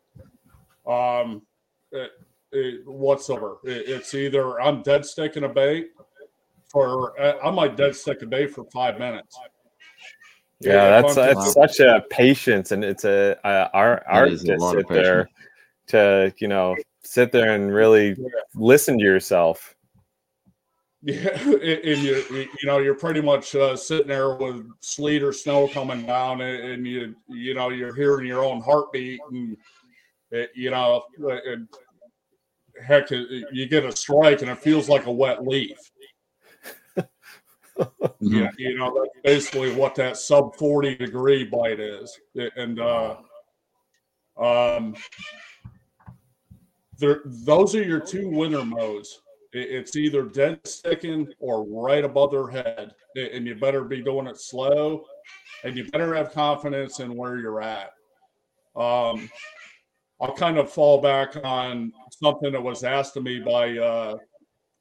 [0.88, 1.44] Um,
[1.92, 2.12] it,
[2.52, 3.58] it, whatsoever.
[3.64, 5.92] It, it's either I'm dead sticking a bait
[6.72, 7.14] for
[7.46, 9.38] I might dead stick a bait for five minutes.
[10.62, 14.38] Yeah If that's I'm- that's such a patience and it's a, a art art a
[14.38, 15.30] to lot of sit there
[15.88, 18.18] to you know sit there and really
[18.56, 19.76] listen to yourself.
[21.02, 25.70] Yeah, and you you know you're pretty much uh, sitting there with sleet or snow
[25.70, 29.56] coming down, and you you know you're hearing your own heartbeat, and
[30.32, 31.70] it, you know, eh, and
[32.84, 35.78] heck, eh, you get a strike and it feels like a wet leaf.
[38.20, 42.20] Yeah, you know that's basically what that sub forty degree bite is,
[42.56, 43.16] and uh,
[44.40, 44.96] um,
[46.98, 49.22] there those are your two winter modes
[49.52, 54.40] it's either dead sticking or right above their head, and you better be doing it
[54.40, 55.06] slow,
[55.64, 57.92] and you better have confidence in where you're at.
[58.76, 59.30] Um,
[60.22, 64.18] I'll kind of fall back on something that was asked of me by uh,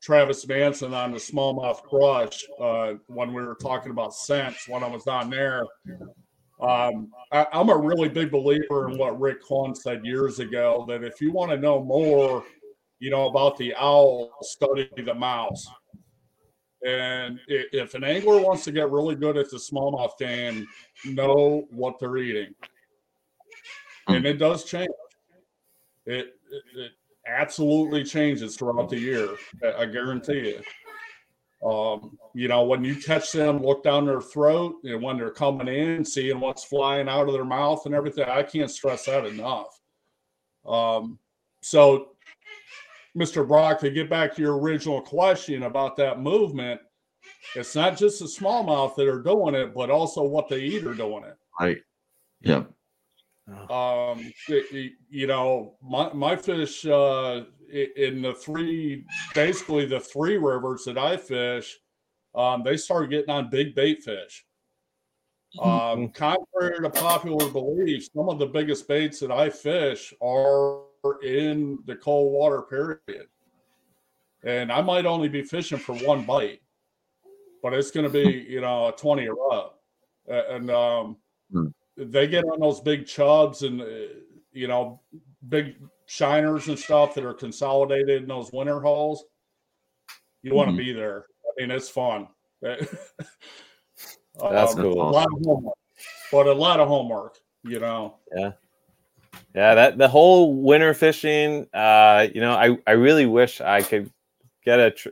[0.02, 4.88] Travis Manson on the smallmouth crush uh, when we were talking about scents when I
[4.88, 5.64] was on there.
[6.60, 11.04] Um, I, am a really big believer in what Rick Clunn said years ago that
[11.04, 12.44] if you want to know more
[13.00, 15.68] you know, about the owl, study the mouse.
[16.86, 20.66] And if an angler wants to get really good at the smallmouth game,
[21.04, 22.54] know what they're eating.
[24.06, 24.88] And it does change.
[26.06, 26.92] It, it, it
[27.28, 29.28] absolutely changes throughout the year.
[29.76, 30.62] I guarantee you.
[31.68, 35.66] Um, you know, when you catch them, look down their throat, and when they're coming
[35.68, 39.80] in, seeing what's flying out of their mouth and everything, I can't stress that enough.
[40.64, 41.18] Um,
[41.60, 42.10] so
[43.16, 43.46] Mr.
[43.46, 46.80] Brock, to get back to your original question about that movement,
[47.56, 50.94] it's not just the smallmouth that are doing it, but also what they eat are
[50.94, 51.36] doing it.
[51.60, 51.78] Right.
[53.48, 53.62] Yeah.
[53.70, 60.84] Um, it, you know, my, my fish uh, in the three, basically the three rivers
[60.84, 61.78] that I fish,
[62.34, 64.44] um, they start getting on big bait fish.
[65.56, 65.68] Mm-hmm.
[65.68, 70.82] Um, contrary to popular belief, some of the biggest baits that I fish are
[71.22, 73.28] in the cold water period.
[74.44, 76.60] And I might only be fishing for one bite,
[77.62, 79.80] but it's going to be, you know, a 20 or up.
[80.28, 81.16] And um,
[81.50, 81.68] hmm.
[81.98, 83.84] They get on those big chubs and, uh,
[84.52, 85.00] you know,
[85.48, 85.74] big
[86.06, 89.24] shiners and stuff that are consolidated in those winter holes.
[90.42, 90.78] You want to mm-hmm.
[90.78, 91.26] be there.
[91.44, 92.28] I mean, it's fun.
[92.62, 92.94] That's
[94.40, 95.02] um, cool.
[95.02, 95.78] A lot of homework,
[96.30, 98.16] but a lot of homework, you know.
[98.36, 98.52] Yeah.
[99.54, 104.10] Yeah, that the whole winter fishing, uh, you know, I, I really wish I could
[104.64, 105.08] get a tr-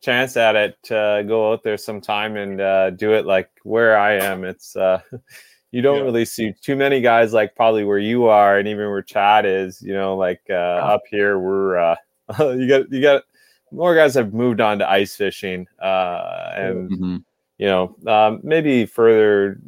[0.00, 4.14] chance at it to go out there sometime and uh, do it like where I
[4.14, 4.44] am.
[4.44, 5.00] It's uh,
[5.70, 6.04] you don't yeah.
[6.04, 9.82] really see too many guys like probably where you are, and even where Chad is.
[9.82, 11.96] You know, like uh, up here, we're uh,
[12.38, 13.22] you got you got
[13.70, 17.16] more guys have moved on to ice fishing, uh, and mm-hmm.
[17.58, 19.60] you know um, maybe further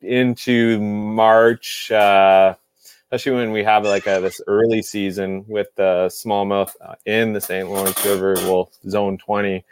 [0.00, 1.90] into March.
[1.90, 2.54] Uh,
[3.10, 7.40] especially when we have like a, this early season with the smallmouth uh, in the
[7.40, 7.68] St.
[7.68, 9.64] Lawrence River, well, zone 20.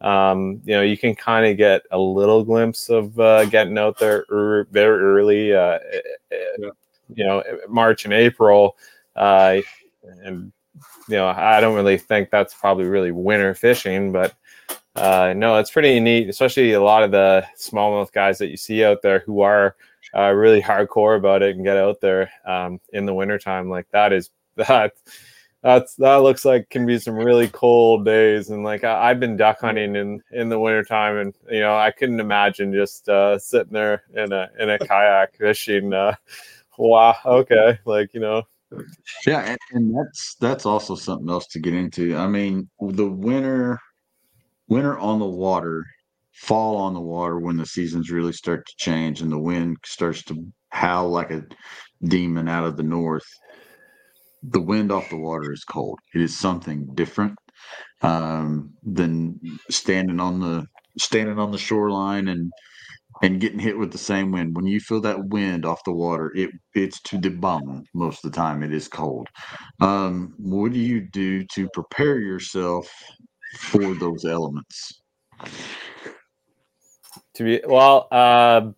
[0.00, 3.98] Um, you know, you can kind of get a little glimpse of uh, getting out
[3.98, 6.70] there er- very early, uh, eh, eh, yeah.
[7.14, 8.76] you know, March and April.
[9.16, 9.60] Uh,
[10.22, 10.52] and,
[11.08, 14.34] you know, I don't really think that's probably really winter fishing, but
[14.94, 18.84] uh, no, it's pretty neat, especially a lot of the smallmouth guys that you see
[18.84, 19.76] out there who are
[20.16, 23.68] uh, really hardcore about it and get out there um, in the wintertime.
[23.68, 24.94] Like that is that
[25.62, 28.50] that's that looks like can be some really cold days.
[28.50, 31.90] And like I, have been duck hunting in in the wintertime, and you know I
[31.90, 35.92] couldn't imagine just uh, sitting there in a in a kayak fishing.
[35.92, 36.14] Uh,
[36.78, 38.42] wow, okay, like you know.
[39.26, 42.16] Yeah, and, and that's that's also something else to get into.
[42.16, 43.80] I mean, the winter
[44.68, 45.84] winter on the water
[46.32, 50.22] fall on the water when the seasons really start to change and the wind starts
[50.22, 51.42] to howl like a
[52.04, 53.26] demon out of the north
[54.42, 55.98] the wind off the water is cold.
[56.14, 57.36] It is something different
[58.02, 59.38] um, than
[59.70, 60.66] standing on the
[60.98, 62.52] standing on the shoreline and
[63.22, 64.54] and getting hit with the same wind.
[64.54, 68.30] When you feel that wind off the water it it's to the bone most of
[68.30, 68.62] the time.
[68.62, 69.28] It is cold.
[69.80, 72.88] Um, what do you do to prepare yourself
[73.56, 75.00] for those elements?
[77.34, 78.70] To be well, uh,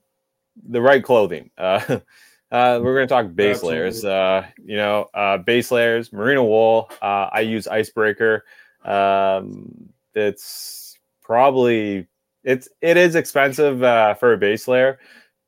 [0.69, 1.51] the right clothing.
[1.57, 2.01] Uh,
[2.51, 3.79] uh, we're going to talk base Absolutely.
[3.81, 4.05] layers.
[4.05, 6.91] Uh, you know, uh, base layers, merino wool.
[7.01, 8.45] Uh, I use icebreaker.
[8.85, 12.09] Um, it's probably
[12.43, 14.99] it's it is expensive uh, for a base layer,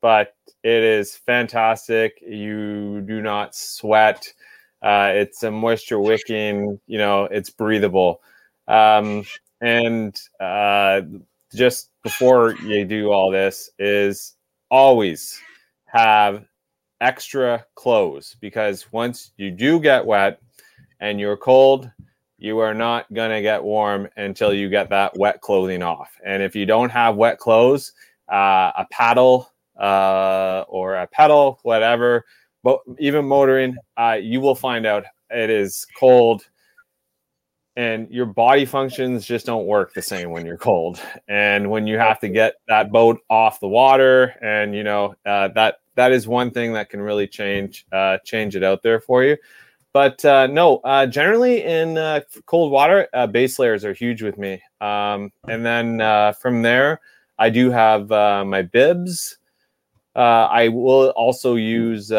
[0.01, 2.23] but it is fantastic.
[2.25, 4.25] You do not sweat.
[4.81, 6.79] Uh, it's a moisture wicking.
[6.87, 8.21] You know, it's breathable.
[8.67, 9.25] Um,
[9.59, 11.01] and uh,
[11.53, 14.35] just before you do all this is
[14.69, 15.39] always
[15.85, 16.45] have
[17.03, 20.39] extra clothes because once you do get wet
[21.01, 21.91] and you're cold,
[22.37, 26.17] you are not going to get warm until you get that wet clothing off.
[26.25, 27.91] And if you don't have wet clothes,
[28.31, 32.25] uh, a paddle uh, or a pedal, whatever,
[32.63, 36.45] but even motoring, uh, you will find out it is cold
[37.75, 41.97] and your body functions just don't work the same when you're cold and when you
[41.97, 46.27] have to get that boat off the water and you know uh, that that is
[46.27, 49.37] one thing that can really change uh, change it out there for you.
[49.93, 54.37] But uh, no uh, generally in uh, cold water uh, base layers are huge with
[54.37, 54.61] me.
[54.81, 56.99] Um, and then from there
[57.39, 59.37] i do have my bibs.
[60.15, 62.11] I will also use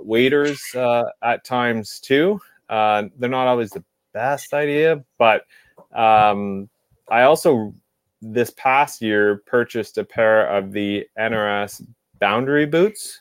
[0.00, 2.40] waders at times too.
[2.68, 5.44] They're not always the best idea, but
[5.92, 6.68] um,
[7.10, 7.74] I also
[8.22, 11.86] this past year purchased a pair of the NRS
[12.24, 13.20] boundary boots,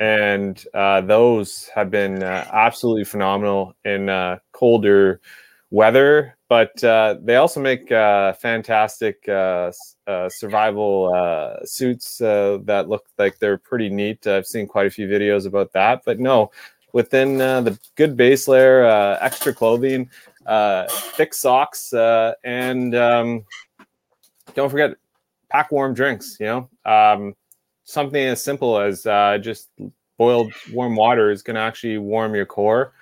[0.00, 5.22] and uh, those have been uh, absolutely phenomenal in uh, colder
[5.70, 6.36] weather.
[6.50, 9.72] But uh, they also make uh, fantastic uh,
[10.28, 14.26] survival suits that look like they're pretty neat.
[14.26, 16.02] I've seen quite a few videos about that.
[16.04, 16.50] But no,
[16.92, 18.84] within the good base layer,
[19.22, 20.10] extra clothing,
[21.16, 23.46] thick socks, and um,
[24.54, 24.90] don't forget
[25.48, 26.36] pack warm drinks.
[26.38, 27.34] You know, um,
[27.84, 29.70] something as simple as uh, just
[30.18, 32.92] boiled warm water is going to actually warm your core.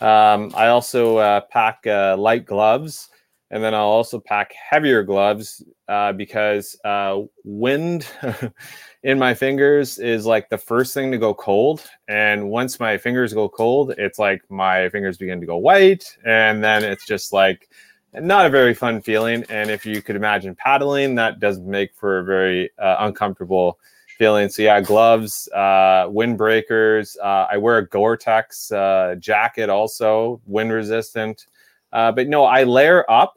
[0.00, 3.08] Um, I also uh, pack light gloves
[3.54, 8.04] and then I'll also pack heavier gloves uh, because uh, wind
[9.04, 11.88] in my fingers is like the first thing to go cold.
[12.08, 16.16] And once my fingers go cold, it's like my fingers begin to go white.
[16.26, 17.68] And then it's just like
[18.12, 19.44] not a very fun feeling.
[19.48, 23.78] And if you could imagine paddling, that does make for a very uh, uncomfortable
[24.18, 24.48] feeling.
[24.48, 27.16] So, yeah, gloves, uh, windbreakers.
[27.22, 31.46] Uh, I wear a Gore Tex uh, jacket also, wind resistant.
[31.92, 33.36] Uh, but no, I layer up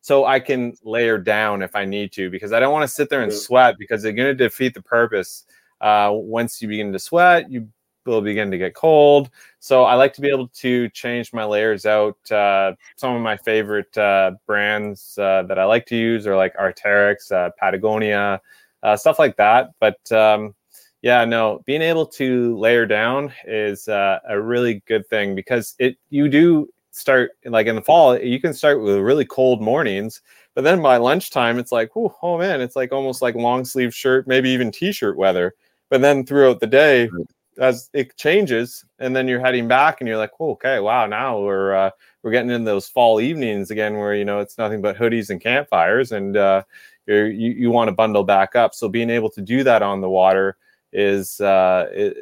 [0.00, 3.10] so I can layer down if I need to because I don't want to sit
[3.10, 5.44] there and sweat because they're going to defeat the purpose.
[5.80, 7.68] Uh, once you begin to sweat, you
[8.06, 9.30] will begin to get cold.
[9.58, 12.30] So I like to be able to change my layers out.
[12.30, 16.56] Uh, some of my favorite uh, brands uh, that I like to use are like
[16.56, 18.40] Arc'teryx, uh, Patagonia,
[18.82, 19.70] uh, stuff like that.
[19.80, 20.54] But um,
[21.02, 26.28] yeah, no, being able to layer down is a really good thing because it you
[26.28, 30.22] do start like in the fall, you can start with really cold mornings,
[30.54, 33.94] but then by lunchtime, it's like, oh, oh man, it's like almost like long sleeve
[33.94, 35.54] shirt, maybe even t-shirt weather.
[35.90, 37.10] But then throughout the day,
[37.58, 41.40] as it changes, and then you're heading back, and you're like, oh, okay, wow, now
[41.40, 41.90] we're uh,
[42.22, 45.40] we're getting in those fall evenings again, where you know it's nothing but hoodies and
[45.40, 46.62] campfires, and uh,
[47.06, 48.74] you you want to bundle back up.
[48.74, 50.56] So being able to do that on the water
[50.92, 52.12] is uh,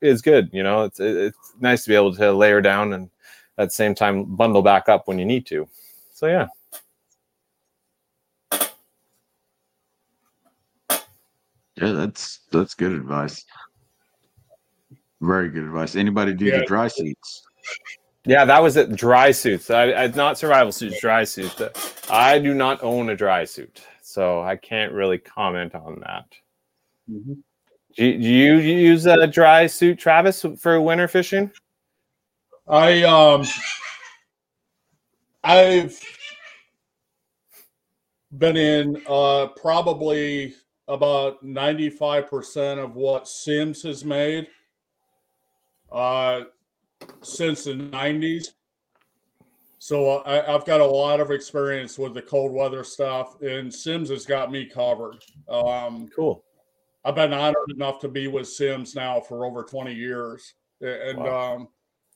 [0.00, 0.50] is good.
[0.52, 3.10] You know, it's it's nice to be able to layer down and
[3.58, 5.68] at the same time bundle back up when you need to.
[6.12, 6.46] So yeah.
[11.78, 13.44] Yeah, that's that's good advice.
[15.20, 15.94] Very good advice.
[15.94, 16.58] Anybody do yeah.
[16.60, 17.42] the dry suits?
[18.24, 18.96] Yeah, that was it.
[18.96, 19.70] Dry suits.
[19.70, 21.00] I, I not survival suits.
[21.00, 21.60] Dry suits.
[22.10, 23.82] I do not own a dry suit,
[24.16, 26.24] so I can't really comment on that.
[27.10, 27.34] Mm-hmm.
[27.98, 31.50] Do, do you use a dry suit, Travis, for winter fishing?
[32.66, 33.44] I um
[35.44, 36.00] I've
[38.32, 40.54] been in uh probably
[40.88, 44.46] about 95% of what Simms has made
[45.92, 46.44] uh
[47.20, 48.52] since the 90s.
[49.78, 54.08] So I, have got a lot of experience with the cold weather stuff, and Simms
[54.08, 55.22] has got me covered.
[55.48, 56.44] Um, cool.
[57.04, 61.54] I've been honored enough to be with Simms now for over 20 years, and wow.
[61.54, 61.68] um,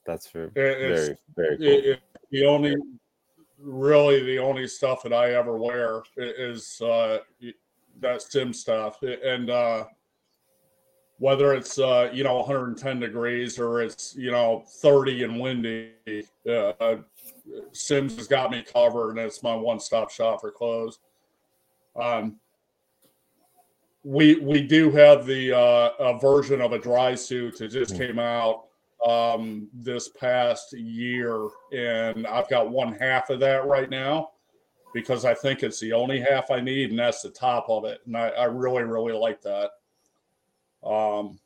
[0.07, 1.67] that's very, very, very cool.
[1.67, 2.01] It,
[2.31, 2.75] the only,
[3.59, 7.19] really, the only stuff that I ever wear is uh,
[8.01, 9.85] that sim stuff, and uh,
[11.19, 15.93] whether it's uh, you know 110 degrees or it's you know 30 and windy,
[16.51, 16.97] uh,
[17.73, 20.99] Simms has got me covered, and it's my one-stop shop for clothes.
[22.01, 22.37] Um,
[24.03, 28.03] we we do have the uh, a version of a dry suit that just mm-hmm.
[28.03, 28.65] came out
[29.07, 34.31] um, this past year, and I've got one half of that right now
[34.93, 38.01] because I think it's the only half I need, and that's the top of it,
[38.07, 39.71] and I, I really really like that.
[40.83, 41.39] Um,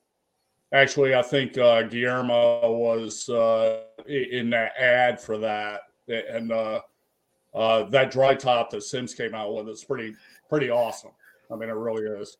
[0.72, 6.80] actually, I think uh, Guillermo was uh, in that ad for that, and uh,
[7.54, 10.14] uh, that dry top that Simms came out with is pretty
[10.48, 11.10] pretty awesome.
[11.52, 12.36] I mean, it really is.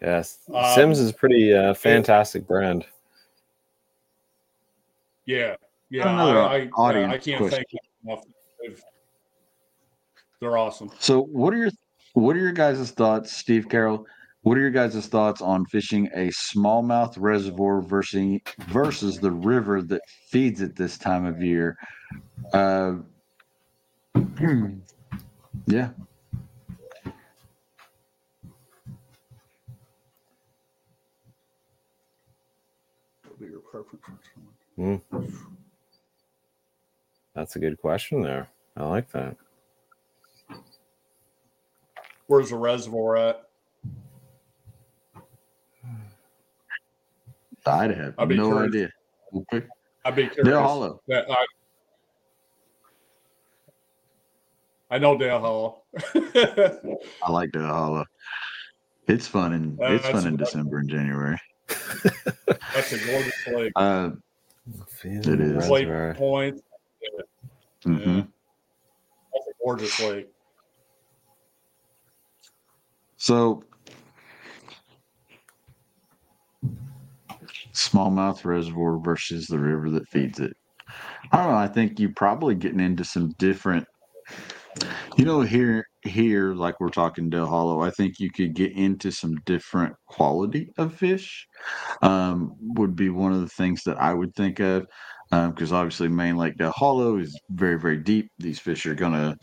[0.00, 2.84] Yes, um, Simms is a pretty uh, fantastic brand.
[5.26, 5.54] Yeah,
[5.90, 7.64] Yeah, Another I, I, audience I can't question.
[7.70, 8.24] thank enough.
[8.60, 8.82] They've-
[10.40, 10.90] They're awesome.
[10.98, 11.70] So, what are your
[12.14, 14.06] what are your guys' thoughts, Steve Carroll?
[14.42, 20.02] What are your guys' thoughts on fishing a smallmouth reservoir versus versus the river that
[20.28, 21.76] feeds it this time of year?
[22.52, 22.94] Uh,
[25.66, 25.90] yeah,
[37.34, 38.48] That's a good question there.
[38.76, 39.36] I like that.
[42.26, 43.48] Where's the reservoir at?
[47.66, 48.68] I'd have I'd no curious.
[48.74, 48.90] idea.
[49.54, 49.66] Okay.
[50.04, 50.36] I'd be curious.
[50.36, 50.60] Dale curious.
[50.66, 51.00] Hollow.
[51.08, 51.46] That I,
[54.90, 55.82] I know Dale Hollow.
[57.24, 58.04] I like Dale Hollow.
[59.08, 61.38] It's fun in it's fun in December and January.
[62.74, 63.72] That's a gorgeous lake.
[63.76, 64.10] Uh,
[65.04, 65.68] It is.
[65.68, 66.14] Lake Reservoir.
[66.14, 66.62] Point.
[67.84, 68.28] mhm.
[69.32, 70.28] That's a gorgeous lake.
[73.16, 73.62] So,
[77.92, 80.56] smallmouth reservoir versus the river that feeds it.
[81.30, 81.58] I don't know.
[81.58, 83.86] I think you're probably getting into some different.
[85.16, 89.10] You know, here, here, like we're talking Dale Hollow, I think you could get into
[89.10, 91.46] some different quality of fish.
[92.00, 94.86] Um, would be one of the things that I would think of,
[95.30, 98.30] because obviously Main Lake Dale Hollow is very, very deep.
[98.38, 99.36] These fish are gonna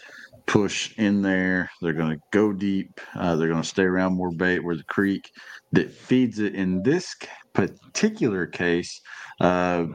[0.49, 1.69] push in there.
[1.79, 2.99] They're going to go deep.
[3.15, 5.29] Uh, they're going to stay around more bait where the creek
[5.73, 7.15] that feeds it in this
[7.53, 8.99] particular case
[9.41, 9.85] uh,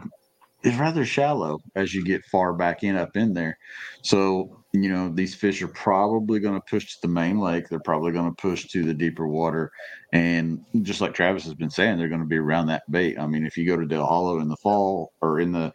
[0.63, 3.59] is rather shallow as you get far back in up in there.
[4.03, 7.69] So, you know, these fish are probably going to push to the main lake.
[7.69, 9.73] They're probably going to push to the deeper water.
[10.13, 13.19] And just like Travis has been saying, they're going to be around that bait.
[13.19, 15.73] I mean, if you go to Dale Hollow in the fall or in the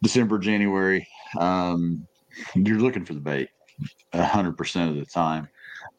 [0.00, 1.08] December, January,
[1.40, 2.06] um,
[2.54, 3.48] you're looking for the bait
[4.14, 5.48] hundred percent of the time.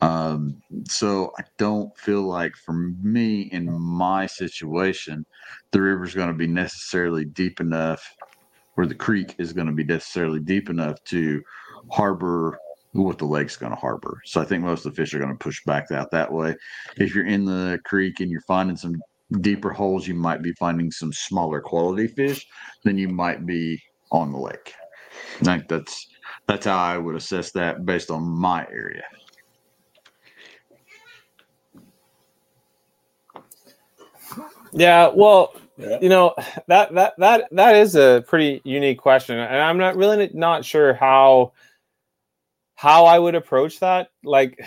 [0.02, 5.26] Um, so I don't feel like for me in my situation,
[5.72, 8.16] the river's going to be necessarily deep enough,
[8.76, 11.42] or the creek is going to be necessarily deep enough to
[11.92, 12.60] harbor
[12.94, 14.20] what the lake's going to harbor.
[14.26, 16.56] So I think most of the fish are going to push back out that way.
[16.98, 18.96] If you're in the creek and you're finding some
[19.42, 22.46] deeper holes, you might be finding some smaller quality fish
[22.84, 24.74] than you might be on the lake.
[25.42, 26.08] I think that's
[26.48, 29.04] that's how I would assess that based on my area.
[34.74, 36.00] Yeah, well, Yeah.
[36.02, 36.34] you know
[36.68, 40.94] that that that that is a pretty unique question, and I'm not really not sure
[40.94, 41.54] how
[42.76, 44.10] how I would approach that.
[44.24, 44.60] Like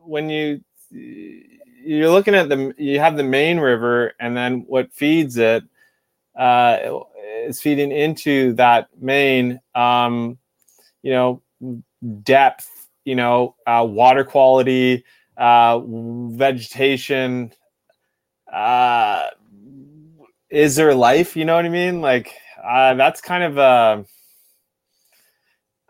[0.00, 5.36] when you you're looking at the you have the main river, and then what feeds
[5.36, 5.62] it
[6.38, 6.78] uh,
[7.44, 9.60] is feeding into that main.
[9.74, 10.38] Um,
[11.06, 11.42] you know,
[12.22, 12.68] depth.
[13.04, 15.04] You know, uh, water quality,
[15.36, 15.80] uh,
[16.30, 17.52] vegetation
[18.52, 19.24] uh
[20.50, 22.32] is there life you know what i mean like
[22.64, 24.02] uh that's kind of uh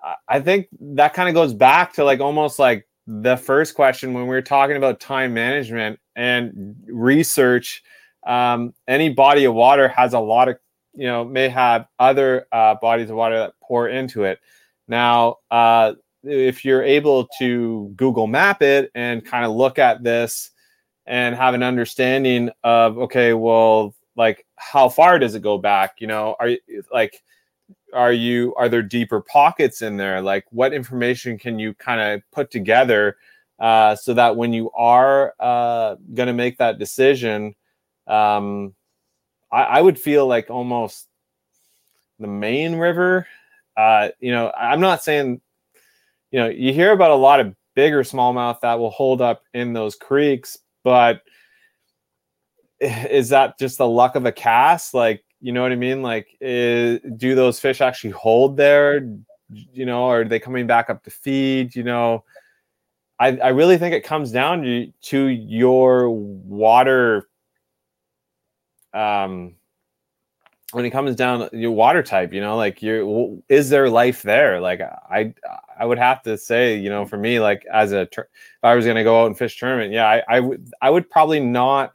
[0.02, 4.14] I- i think that kind of goes back to like almost like the first question
[4.14, 7.82] when we were talking about time management and research
[8.26, 10.56] um any body of water has a lot of
[10.94, 14.40] you know may have other uh bodies of water that pour into it
[14.88, 20.50] now uh if you're able to google map it and kind of look at this
[21.06, 26.00] and have an understanding of okay well like how far does it go back?
[26.00, 26.50] You know are
[26.92, 27.22] like
[27.92, 30.20] are you are there deeper pockets in there?
[30.20, 33.16] Like what information can you kind of put together
[33.58, 37.54] uh, so that when you are uh, going to make that decision
[38.06, 38.74] um,
[39.50, 41.08] I, I would feel like almost
[42.18, 43.26] the main river
[43.76, 45.40] uh, you know i'm not saying
[46.30, 49.72] you know you hear about a lot of bigger smallmouth that will hold up in
[49.72, 51.22] those creeks but
[52.80, 54.94] is that just the luck of a cast?
[54.94, 56.02] Like you know what i mean?
[56.02, 59.08] Like is, do those fish actually hold there?
[59.50, 61.74] You know are they coming back up to feed?
[61.74, 62.24] You know
[63.18, 67.28] i, I really think it comes down to, to your water
[68.94, 69.55] um
[70.72, 74.60] when it comes down your water type you know like you is there life there?
[74.60, 75.32] Like i
[75.78, 78.26] i would have to say you know for me like as a if
[78.62, 81.08] i was going to go out and fish tournament yeah i i would i would
[81.08, 81.94] probably not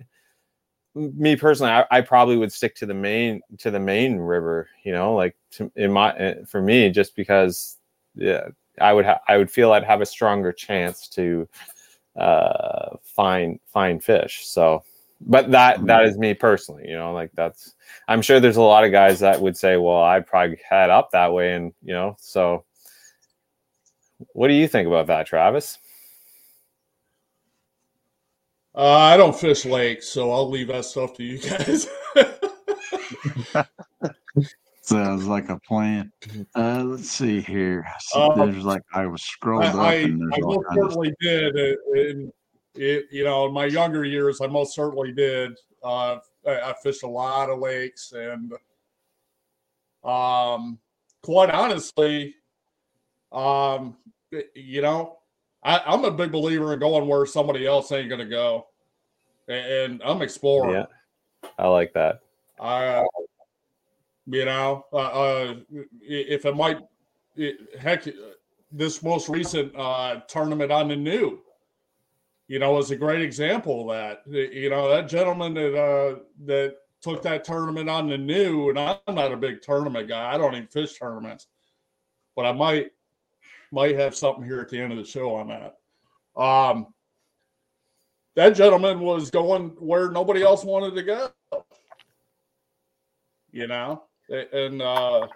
[0.95, 4.91] me personally I, I probably would stick to the main to the main river you
[4.91, 7.77] know like to, in my eh, for me just because
[8.15, 8.47] yeah
[8.79, 11.47] i would ha- i would feel i'd have a stronger chance to
[12.17, 14.83] uh find find fish so
[15.21, 16.87] but that that is me personally.
[16.87, 17.75] You know, like that's.
[18.07, 21.11] I'm sure there's a lot of guys that would say, "Well, I probably head up
[21.11, 22.65] that way," and you know, so.
[24.33, 25.79] What do you think about that, Travis?
[28.75, 31.87] Uh, I don't fish lakes, so I'll leave that stuff to you guys.
[34.81, 36.11] Sounds like a plan.
[36.55, 37.85] Uh, let's see here.
[37.99, 40.67] So Um, there's like I was scrolled up I, I, and there's I all most
[40.67, 41.55] kinds of certainly did.
[41.55, 42.33] uh, In,
[42.75, 45.57] it, you know, in my younger years, I most certainly did.
[45.83, 48.53] Uh, I, I fished a lot of lakes, and
[50.03, 50.79] um,
[51.21, 52.35] quite honestly,
[53.31, 53.97] um,
[54.55, 55.19] you know,
[55.63, 58.67] I, I'm a big believer in going where somebody else ain't gonna go,
[59.47, 60.75] and, and I'm exploring.
[60.75, 62.21] Yeah, I like that.
[62.59, 63.05] I,
[64.27, 65.55] you know, uh, uh,
[66.01, 66.79] if it might,
[67.35, 68.07] it, heck,
[68.71, 71.39] this most recent uh, tournament on the new,
[72.51, 74.23] you know, is a great example of that.
[74.27, 78.97] You know, that gentleman that uh, that took that tournament on the new, and I'm
[79.07, 80.33] not a big tournament guy.
[80.33, 81.47] I don't even fish tournaments,
[82.35, 82.91] but I might
[83.71, 85.77] might have something here at the end of the show on that.
[86.35, 86.87] Um,
[88.35, 91.31] that gentleman was going where nobody else wanted to go
[93.51, 95.27] you know and uh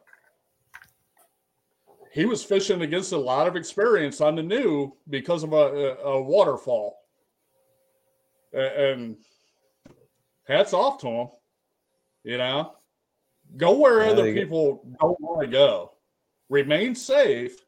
[2.13, 6.22] he was fishing against a lot of experience on the new because of a, a,
[6.22, 7.05] waterfall
[8.56, 9.18] and
[10.47, 11.28] hats off to him
[12.24, 12.74] you know?
[13.58, 15.91] Go where Yeah, other they get- people don't want to go.
[16.49, 17.64] Remain safe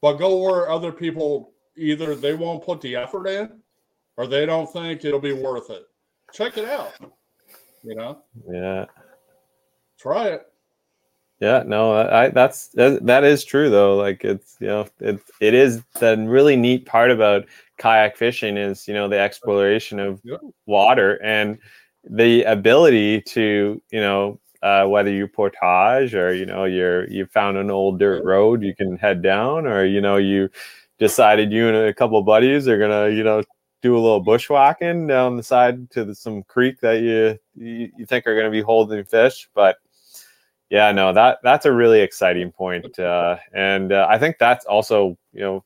[0.00, 3.60] but go where other people either they won't put the effort in
[4.16, 5.86] or they don't think it'll be worth it.
[6.32, 6.92] Check it out
[7.82, 8.22] you know?
[8.50, 8.86] Yeah.
[9.98, 10.46] try it
[11.44, 13.96] Yeah, no, I that's that, is true though.
[13.96, 17.44] Like it's you know it it is the really neat part about
[17.76, 20.38] kayak fishing is you know the exploration of Yeah.
[20.64, 21.58] water and
[22.08, 27.58] the ability to you know uh, whether you portage or you know you're you found
[27.58, 30.48] an old dirt road you can head down or you know you
[30.98, 33.42] decided you and a couple of buddies are gonna you know
[33.82, 38.06] do a little bushwhacking down the side to the, some creek that you, you you
[38.06, 39.76] think are gonna be holding fish but
[40.74, 45.16] yeah, no, that that's a really exciting point, uh, and uh, I think that's also
[45.32, 45.64] you know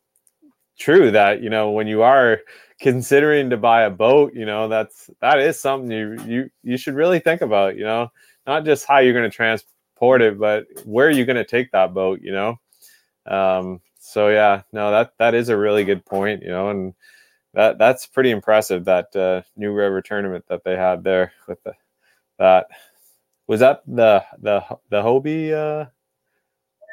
[0.79, 2.41] true that you know when you are
[2.79, 6.95] considering to buy a boat, you know that's that is something you you you should
[6.95, 7.75] really think about.
[7.79, 8.13] You know,
[8.47, 11.95] not just how you're going to transport it, but where you're going to take that
[11.95, 12.21] boat.
[12.21, 12.61] You know,
[13.25, 16.43] um, so yeah, no, that that is a really good point.
[16.43, 16.93] You know, and
[17.55, 21.73] that that's pretty impressive that uh, New River tournament that they had there with the
[22.39, 22.67] that.
[23.49, 25.53] Was that the the the Hobie?
[25.53, 25.87] Uh,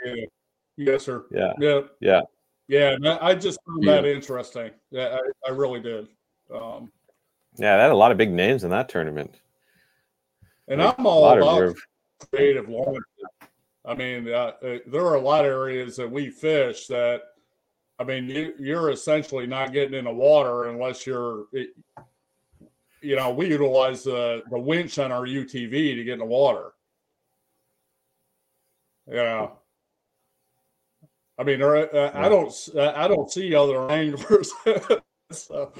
[0.05, 0.25] Yeah.
[0.77, 1.25] Yes, sir.
[1.31, 1.81] yeah, Yeah.
[1.99, 2.21] Yeah.
[2.67, 3.17] Yeah.
[3.21, 4.71] I just found that interesting.
[4.91, 6.07] Yeah, I, I really did.
[6.53, 6.91] Um,
[7.57, 7.75] yeah.
[7.77, 9.39] They had a lot of big names in that tournament.
[10.67, 11.75] and Like, I'm all about
[12.31, 13.03] creative launches.
[13.85, 17.21] I mean, uh, uh, there are a lot of areas that we fish that,
[17.99, 21.45] I mean, you, you're essentially not getting in the water unless you're,
[23.05, 26.71] you know, we utilize the, the winch on our UTV to get in the water.
[29.07, 29.49] Yeah.
[31.37, 34.51] I mean, there, uh, I don't, uh, I don't see other anglers.
[35.31, 35.71] so,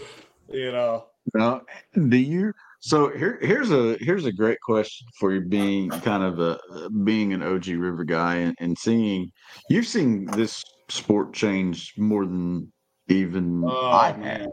[0.50, 1.62] you know, No,
[1.94, 2.54] do you?
[2.80, 6.60] So here, here's a here's a great question for you, being kind of a
[7.04, 9.32] being an OG River guy and, and seeing
[9.70, 12.72] you've seen this sport change more than
[13.08, 14.48] even oh, I have.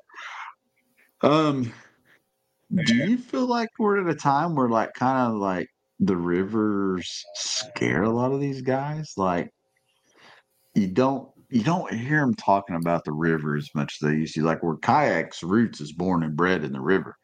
[1.21, 1.73] Um,
[2.85, 5.69] do you feel like we're at a time where like kind of like
[6.01, 9.13] the rivers scare a lot of these guys?
[9.17, 9.51] Like
[10.75, 14.35] you don't you don't hear them talking about the river as much as they used
[14.35, 14.43] to.
[14.43, 17.17] Like where kayaks roots is born and bred in the river.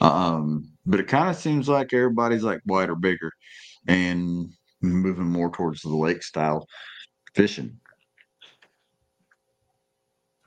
[0.00, 3.32] Um, but it kind of seems like everybody's like wider, bigger,
[3.86, 4.50] and
[4.82, 6.66] moving more towards the lake style
[7.34, 7.78] fishing.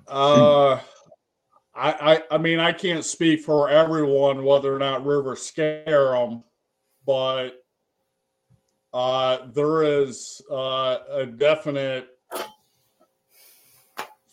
[0.07, 0.79] Uh,
[1.75, 1.91] I,
[2.31, 6.43] I, I mean, I can't speak for everyone whether or not rivers scare them,
[7.05, 7.63] but
[8.93, 12.07] uh, there is uh, a definite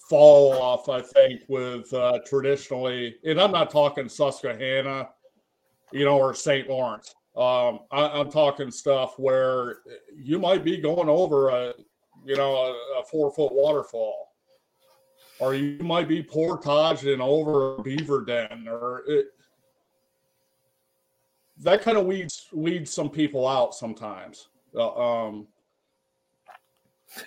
[0.09, 5.09] fall off, I think, with uh, traditionally, and I'm not talking Susquehanna,
[5.91, 6.69] you know, or St.
[6.69, 7.13] Lawrence.
[7.37, 9.79] Um, I, I'm talking stuff where
[10.15, 11.75] you might be going over a,
[12.25, 14.32] you know, a, a four foot waterfall
[15.43, 19.27] or you might be portaging over a beaver den or it,
[21.59, 25.47] that kind of weeds weeds some people out sometimes Uh, um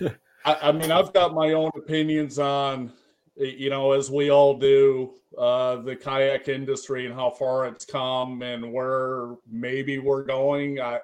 [0.44, 2.92] I, I mean i've got my own opinions on
[3.36, 8.42] you know, as we all do, uh, the kayak industry and how far it's come
[8.42, 10.80] and where maybe we're going.
[10.80, 11.00] I,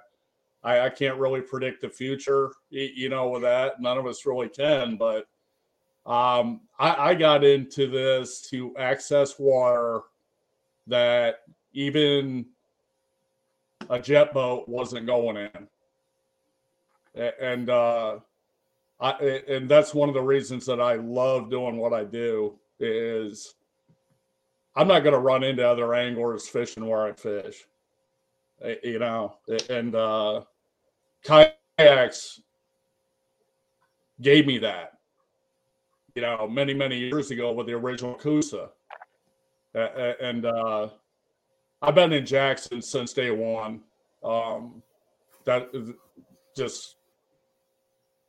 [0.63, 3.81] I, I can't really predict the future, you know, with that.
[3.81, 5.27] None of us really can, but
[6.07, 10.01] um, I, I got into this to access water
[10.87, 11.41] that
[11.73, 12.47] even
[13.89, 15.69] a jet boat wasn't going in.
[17.41, 18.19] And uh,
[19.01, 19.13] I
[19.49, 23.55] and that's one of the reasons that I love doing what I do is
[24.75, 27.65] I'm not going to run into other anglers fishing where I fish.
[28.83, 29.37] You know,
[29.69, 30.43] and uh,
[31.25, 32.41] kayaks
[34.21, 34.92] gave me that.
[36.15, 38.71] You know, many many years ago with the original Coosa,
[39.75, 40.89] and uh,
[41.81, 43.81] I've been in Jackson since day one.
[44.23, 44.83] Um,
[45.45, 45.71] that
[46.57, 46.97] just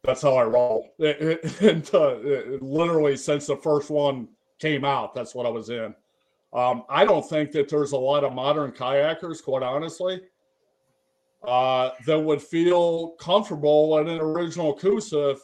[0.03, 0.93] that's how I roll.
[0.99, 2.15] and uh,
[2.61, 4.27] literally since the first one
[4.59, 5.93] came out, that's what I was in.
[6.53, 10.21] Um, I don't think that there's a lot of modern kayakers, quite honestly,
[11.43, 15.35] uh, that would feel comfortable in an original Coosa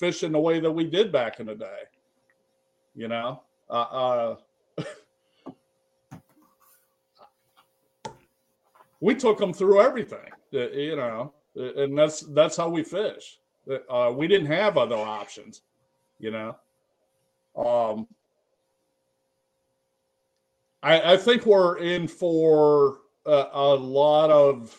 [0.00, 1.82] fishing the way that we did back in the day.
[2.94, 4.34] You know, uh,
[4.78, 4.78] uh
[9.00, 13.38] we took them through everything, uh, you know, uh, and that's that's how we fish.
[13.88, 15.62] Uh, we didn't have other options,
[16.18, 16.56] you know.
[17.56, 18.08] Um,
[20.82, 24.76] I, I think we're in for a, a lot of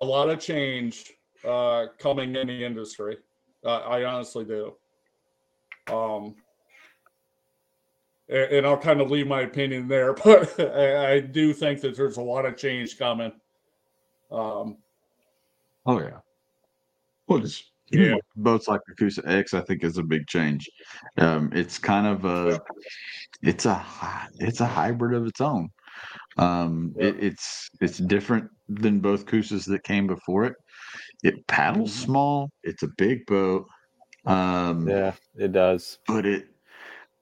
[0.00, 1.12] a lot of change
[1.44, 3.16] uh, coming in the industry.
[3.66, 4.74] Uh, I honestly do.
[5.92, 6.36] Um,
[8.28, 12.16] and I'll kind of leave my opinion there, but I, I do think that there's
[12.16, 13.32] a lot of change coming.
[14.30, 14.78] Um,
[15.86, 16.18] oh yeah,
[17.28, 18.16] well, just yeah.
[18.36, 20.68] boats like the Coosa X, I think, is a big change.
[21.18, 22.60] Um, it's kind of a,
[23.42, 23.84] it's a,
[24.40, 25.70] it's a hybrid of its own.
[26.38, 27.06] Um, yeah.
[27.06, 30.56] it, it's it's different than both Coosas that came before it.
[31.22, 32.04] It paddles mm-hmm.
[32.04, 32.50] small.
[32.62, 33.66] It's a big boat.
[34.26, 35.98] Um, yeah, it does.
[36.06, 36.48] But it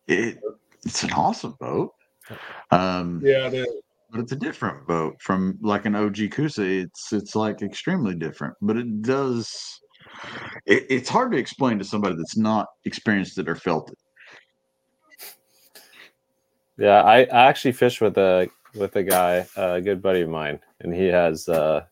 [0.09, 0.39] it
[0.85, 1.93] it's an awesome boat.
[2.71, 3.69] Um, yeah, it is.
[4.11, 6.63] But it's a different boat from like an OG Coosa.
[6.63, 9.81] It's it's like extremely different, but it does.
[10.67, 13.99] It, it's hard to explain to somebody that's not experienced it or felt it.
[16.77, 20.61] Yeah, I, I actually fished with a with a guy, a good buddy of mine,
[20.81, 21.85] and he has uh,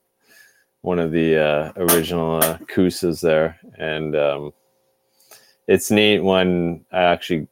[0.83, 4.53] one of the uh, original uh, Coosas there, and um,
[5.67, 7.49] it's neat when I actually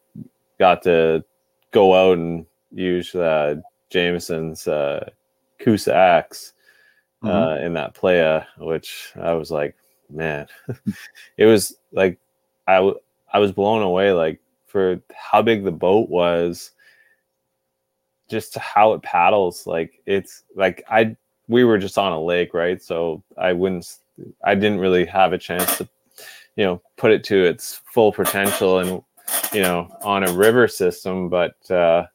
[0.59, 1.25] got to
[1.71, 3.57] go out and use uh,
[3.89, 5.09] Jameson's uh,
[5.61, 6.53] Coosa X
[7.23, 7.67] uh, mm-hmm.
[7.67, 9.77] in that playa, which I was like,
[10.11, 10.47] man,
[11.37, 12.19] it was like
[12.67, 13.01] I, w-
[13.33, 16.73] I was blown away like for how big the boat was
[18.29, 21.17] just to how it paddles like it's like i
[21.51, 23.97] we were just on a lake right so i wouldn't
[24.45, 25.89] i didn't really have a chance to
[26.57, 29.03] you know put it to its full potential and
[29.53, 32.07] you know on a river system but uh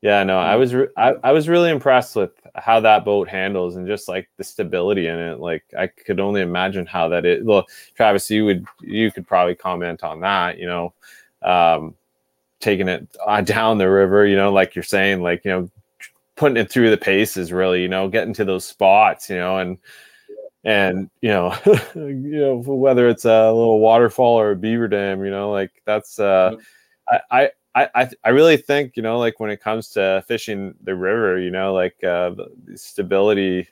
[0.00, 3.76] yeah no i was re- I, I was really impressed with how that boat handles
[3.76, 7.44] and just like the stability in it like i could only imagine how that it.
[7.44, 10.94] well travis you would you could probably comment on that you know
[11.42, 11.94] um
[12.60, 15.70] taking it uh, down the river you know like you're saying like you know
[16.36, 19.78] putting it through the paces really you know getting to those spots you know and
[20.64, 21.54] and you know
[21.94, 26.18] you know whether it's a little waterfall or a beaver dam you know like that's
[26.18, 26.54] uh
[27.30, 30.94] i i i i really think you know like when it comes to fishing the
[30.94, 32.32] river you know like uh
[32.74, 33.66] stability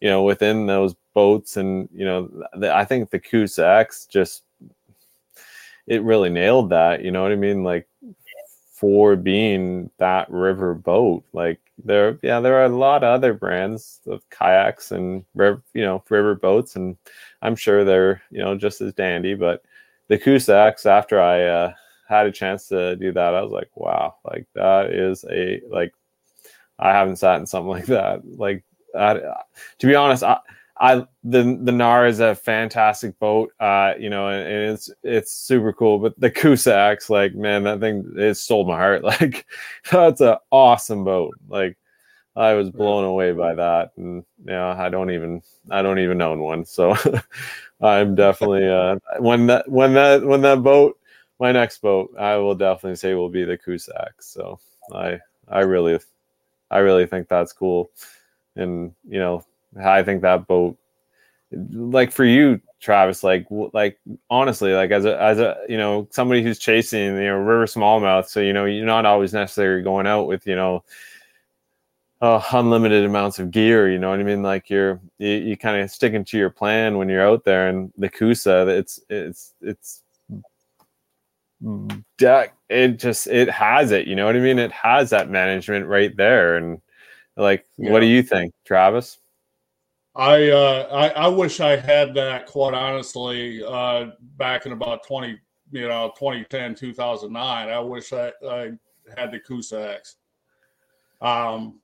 [0.00, 4.42] you know within those boats and you know the, i think the Coosa X just
[5.86, 7.62] it really nailed that you know what i mean?
[7.62, 7.88] Like
[8.74, 11.24] for being that river boat.
[11.32, 16.02] Like there, yeah, there are a lot of other brands of kayaks and you know
[16.10, 16.96] river boats, and
[17.40, 19.34] I'm sure they're you know just as dandy.
[19.34, 19.62] But
[20.08, 20.16] the
[20.48, 21.72] X, after I uh,
[22.08, 25.94] had a chance to do that, I was like, wow, like that is a like
[26.80, 28.26] I haven't sat in something like that.
[28.26, 29.22] Like that,
[29.78, 30.40] to be honest, I
[30.84, 35.32] I the the Knarr is a fantastic boat, uh, you know, and, and, it's it's
[35.32, 35.98] super cool.
[35.98, 36.30] But the
[36.66, 39.02] X, like man, that thing it sold my heart.
[39.14, 39.46] Like
[39.90, 41.32] that's an awesome boat.
[41.48, 41.78] Like
[42.36, 46.20] I was blown away by that, and you know, I don't even I don't even
[46.20, 46.66] own one.
[46.66, 46.94] So
[47.80, 50.98] I'm definitely uh, when that when that when that boat,
[51.40, 54.26] my next boat, I will definitely say will be the X.
[54.26, 54.60] So
[54.92, 55.18] I
[55.48, 55.98] I really
[56.70, 57.90] I really think that's cool,
[58.56, 59.46] and you know
[59.80, 60.76] I think that boat
[61.72, 63.98] like for you, Travis, like like
[64.30, 68.26] honestly, like as a as a you know somebody who's chasing you know river smallmouth,
[68.26, 70.84] so you know you're not always necessarily going out with you know
[72.20, 73.90] uh, unlimited amounts of gear.
[73.90, 74.42] You know what I mean?
[74.42, 77.92] Like you're you, you kind of sticking to your plan when you're out there, and
[77.96, 80.02] the Coosa, it's it's it's
[82.68, 84.06] it just it has it.
[84.06, 84.58] You know what I mean?
[84.58, 86.80] It has that management right there, and
[87.36, 87.90] like, yeah.
[87.90, 89.18] what do you think, Travis?
[90.16, 92.46] I, uh, I I wish I had that.
[92.46, 95.40] Quite honestly, uh, back in about twenty,
[95.72, 98.72] you know, 2010, 2009, I wish I, I
[99.16, 99.98] had the Coosa
[101.20, 101.80] Um,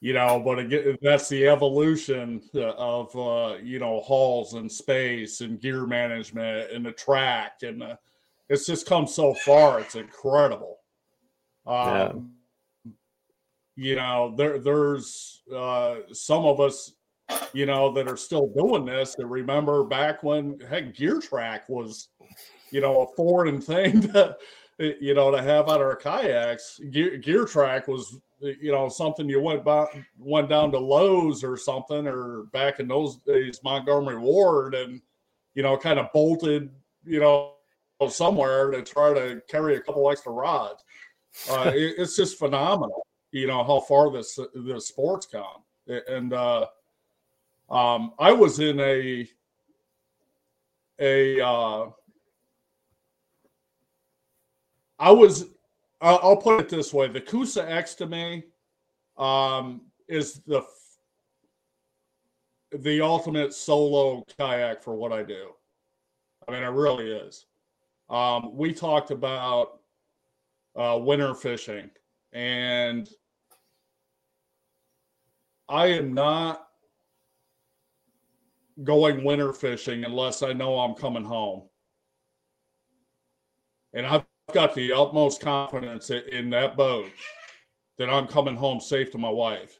[0.00, 5.60] you know, but again, that's the evolution of uh, you know hulls and space and
[5.60, 7.96] gear management and the track, and uh,
[8.50, 9.80] it's just come so far.
[9.80, 10.80] It's incredible.
[11.66, 12.32] Um,
[12.84, 12.92] yeah.
[13.76, 16.92] You know, there there's uh, some of us
[17.52, 22.08] you know, that are still doing this that remember back when heck gear track was,
[22.70, 24.36] you know, a foreign thing to,
[24.78, 26.80] you know, to have on our kayaks.
[26.90, 29.86] Gear, gear track was, you know, something you went by,
[30.18, 35.00] went down to Lowe's or something, or back in those days, Montgomery Ward, and
[35.54, 36.70] you know, kind of bolted,
[37.04, 37.54] you know,
[38.08, 40.84] somewhere to try to carry a couple extra rods.
[41.50, 45.64] Uh, it, it's just phenomenal, you know, how far this this sport's come,
[46.06, 46.66] and uh,
[47.70, 49.28] um, I was in a
[51.00, 51.90] a uh,
[54.98, 55.46] I was
[56.00, 58.44] I'll put it this way: the Coosa X to me
[59.16, 60.64] um, is the
[62.72, 65.50] the ultimate solo kayak for what I do.
[66.46, 67.46] I mean, it really is.
[68.08, 69.80] Um, we talked about
[70.76, 71.90] uh, winter fishing,
[72.32, 73.08] and
[75.68, 76.67] I am not
[78.84, 81.62] going winter fishing unless I know I'm coming home.
[83.92, 87.10] And I've got the utmost confidence in that boat
[87.98, 89.78] that I'm coming home safe to my wife.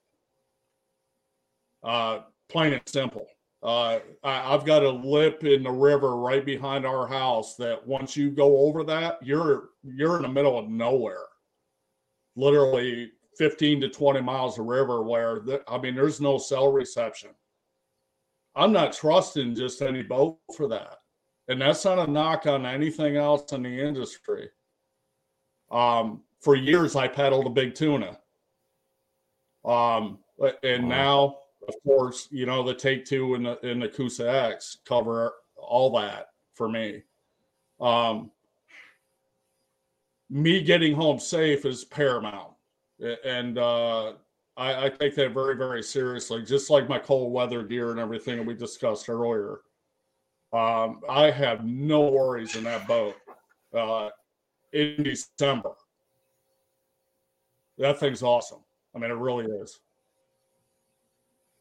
[1.83, 3.27] Uh, plain and simple.
[3.63, 8.17] Uh, I, have got a lip in the river right behind our house that once
[8.17, 11.25] you go over that, you're you're in the middle of nowhere.
[12.37, 17.31] Literally 15 to 20 miles of river where the, I mean there's no cell reception.
[18.59, 20.97] I'm not trusting just any boat for that.
[21.47, 24.51] And that's not a knock on anything else in the industry.
[25.71, 28.19] Um, for years, I paddled a big tuna.
[29.65, 30.19] Um,
[30.65, 31.37] and now,
[31.69, 35.97] of course, you know, the take two and the, and the Coosa X cover all
[35.97, 37.03] that for me.
[37.81, 38.33] Um,
[40.31, 42.55] me getting home safe is paramount.
[43.25, 44.15] And, uh,
[44.59, 48.37] I, I, take that very, very seriously, just like my cold weather gear and everything
[48.39, 49.61] that we discussed earlier.
[50.53, 53.15] Um, I have no worries in that boat
[53.73, 54.09] uh,
[54.73, 55.71] in December.
[57.79, 58.59] That thing's awesome.
[58.97, 59.79] I mean, it really is.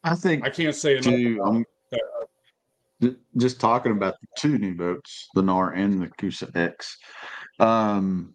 [0.04, 1.64] I think I can't say enough.
[3.02, 6.98] To, just talking about the two new boats, the Knarr and the Coosa X.
[7.60, 8.34] Um,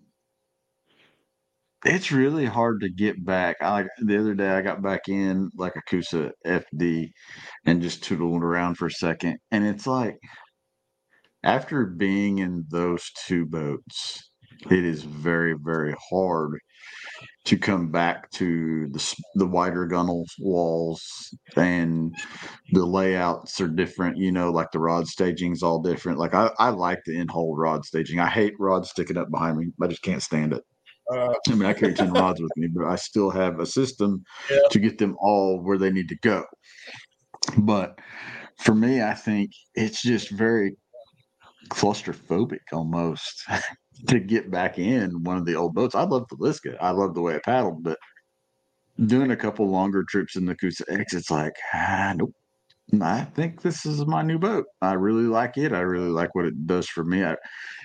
[1.85, 3.57] it's really hard to get back.
[3.61, 7.12] I like the other day I got back in like a Coosa FD
[7.66, 9.39] and just tootled around for a second.
[9.51, 10.18] And it's like
[11.45, 14.30] after being in those two boats,
[14.70, 16.59] it is very, very hard
[17.47, 21.03] to come back to the the wider gunnel walls
[21.57, 22.14] and
[22.72, 24.16] the layouts are different.
[24.18, 26.18] You know, like the rod staging is all different.
[26.18, 28.20] Like I, I like the in hole rod staging.
[28.20, 29.73] I hate rods sticking up behind me.
[29.82, 30.62] I just can't stand it.
[31.12, 34.24] Uh, I mean, I carry 10 rods with me, but I still have a system
[34.51, 34.59] yeah.
[34.70, 36.44] to get them all where they need to go.
[37.59, 37.98] But
[38.60, 40.76] for me, I think it's just very
[41.68, 43.44] claustrophobic almost
[44.09, 45.94] to get back in one of the old boats.
[45.94, 46.76] I love the Liska.
[46.80, 47.98] I love the way it paddled, but
[49.06, 52.34] doing a couple longer trips in the Coosa X, it's like, ah, nope.
[53.01, 54.66] I think this is my new boat.
[54.82, 55.72] I really like it.
[55.72, 57.24] I really like what it does for me.
[57.24, 57.36] I,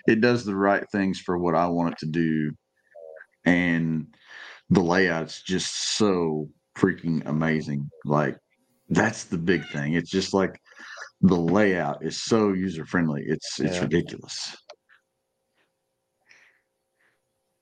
[0.05, 2.51] it does the right things for what I want it to do
[3.47, 4.07] and
[4.69, 7.89] the layout's just so freaking amazing.
[8.05, 8.37] Like
[8.89, 9.93] that's the big thing.
[9.93, 10.59] It's just like
[11.21, 13.23] the layout is so user friendly.
[13.25, 13.81] It's it's yeah.
[13.81, 14.57] ridiculous.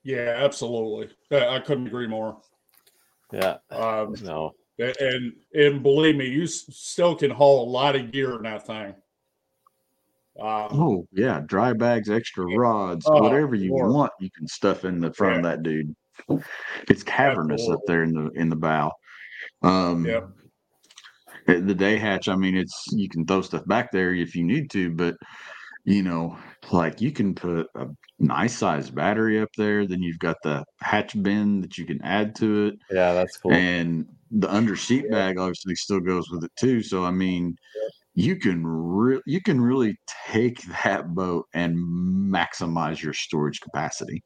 [0.04, 1.10] Yeah, absolutely.
[1.32, 2.38] I couldn't agree more.
[3.32, 3.58] Yeah.
[3.72, 4.52] Um, no.
[4.78, 8.94] And and believe me, you still can haul a lot of gear in that thing.
[10.40, 13.92] Um, oh yeah, dry bags, extra rods, oh, whatever you Lord.
[13.94, 15.38] want, you can stuff in the front yeah.
[15.38, 15.96] of that dude.
[16.90, 18.92] It's cavernous up there in the in the bow.
[19.64, 20.28] Um, yep.
[21.48, 24.44] Uh, The day hatch, I mean, it's you can throw stuff back there if you
[24.44, 25.16] need to, but
[25.86, 26.38] you know,
[26.72, 27.88] like you can put a
[28.20, 29.86] nice sized battery up there.
[29.86, 33.54] Then you've got the hatch bin that you can add to it, Yeah, that's cool.
[33.54, 36.82] and the under seat bag obviously still goes with it too.
[36.82, 37.56] So I mean,
[38.16, 39.98] you can re- you can really
[40.28, 44.24] take that boat and maximize your storage capacity.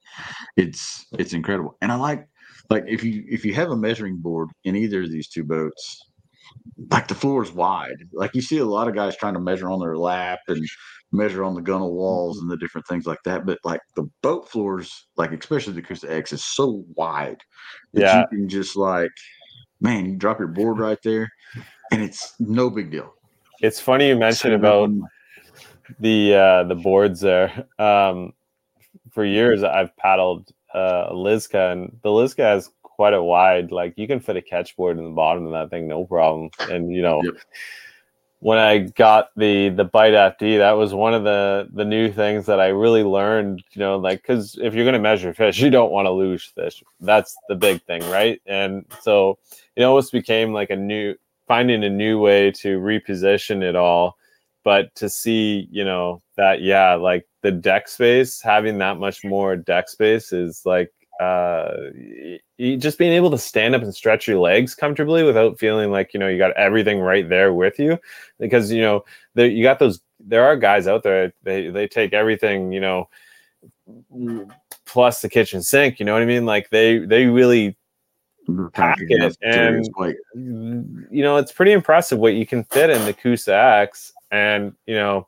[0.57, 2.25] It's it's incredible, and I like
[2.69, 5.99] like if you if you have a measuring board in either of these two boats,
[6.91, 7.97] like the floor is wide.
[8.13, 10.63] Like you see a lot of guys trying to measure on their lap and
[11.11, 12.43] measure on the gunnel walls mm-hmm.
[12.43, 13.45] and the different things like that.
[13.45, 17.39] But like the boat floors, like especially the X, is so wide
[17.93, 18.19] that Yeah.
[18.19, 19.11] you can just like,
[19.81, 21.27] man, you drop your board right there,
[21.91, 23.13] and it's no big deal.
[23.61, 25.10] It's funny you mentioned Set it up about
[25.99, 27.65] the uh, the boards there.
[27.77, 28.34] Um,
[29.11, 33.72] for years, I've paddled uh, a Liska, and the Liska has quite a wide.
[33.72, 36.49] Like you can fit a catch board in the bottom of that thing, no problem.
[36.69, 37.34] And you know, Yep.
[38.40, 42.45] when I got the the Bite FD, that was one of the the new things
[42.45, 43.64] that I really learned.
[43.72, 46.44] You know, like because if you're going to measure fish, you don't want to lose
[46.44, 46.84] fish.
[46.99, 48.41] That's the big thing, right?
[48.45, 49.40] And so
[49.76, 51.15] it almost became like a new
[51.49, 54.15] finding a new way to reposition it all.
[54.63, 59.55] But to see you know that yeah like the deck space having that much more
[59.55, 61.71] deck space is like uh
[62.77, 66.19] just being able to stand up and stretch your legs comfortably without feeling like you
[66.19, 67.97] know you got everything right there with you.
[68.39, 69.03] Because you know
[69.34, 73.09] there you got those there are guys out there they they take everything you know
[74.85, 76.45] plus the kitchen sink you know what i mean?
[76.45, 77.76] Like they they really
[78.73, 79.85] pack it and-
[81.11, 84.95] you know, it's pretty impressive what you can fit in the Coosa X and, you
[84.95, 85.27] know,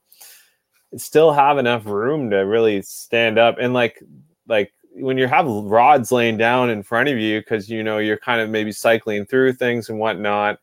[0.97, 3.57] still have enough room to really stand up.
[3.59, 4.03] And like
[4.47, 8.17] like when you have rods laying down in front of you because you know you're
[8.17, 10.59] kind of maybe cycling through things and whatnot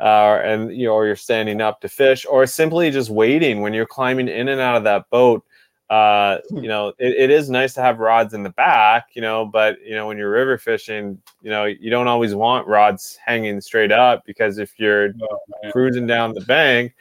[0.00, 3.74] uh, and you know or you're standing up to fish or simply just waiting when
[3.74, 5.44] you're climbing in and out of that boat
[5.90, 9.46] uh you know it, it is nice to have rods in the back you know
[9.46, 13.60] but you know when you're river fishing you know you don't always want rods hanging
[13.60, 15.38] straight up because if you're Oh,
[15.72, 16.94] cruising down the bank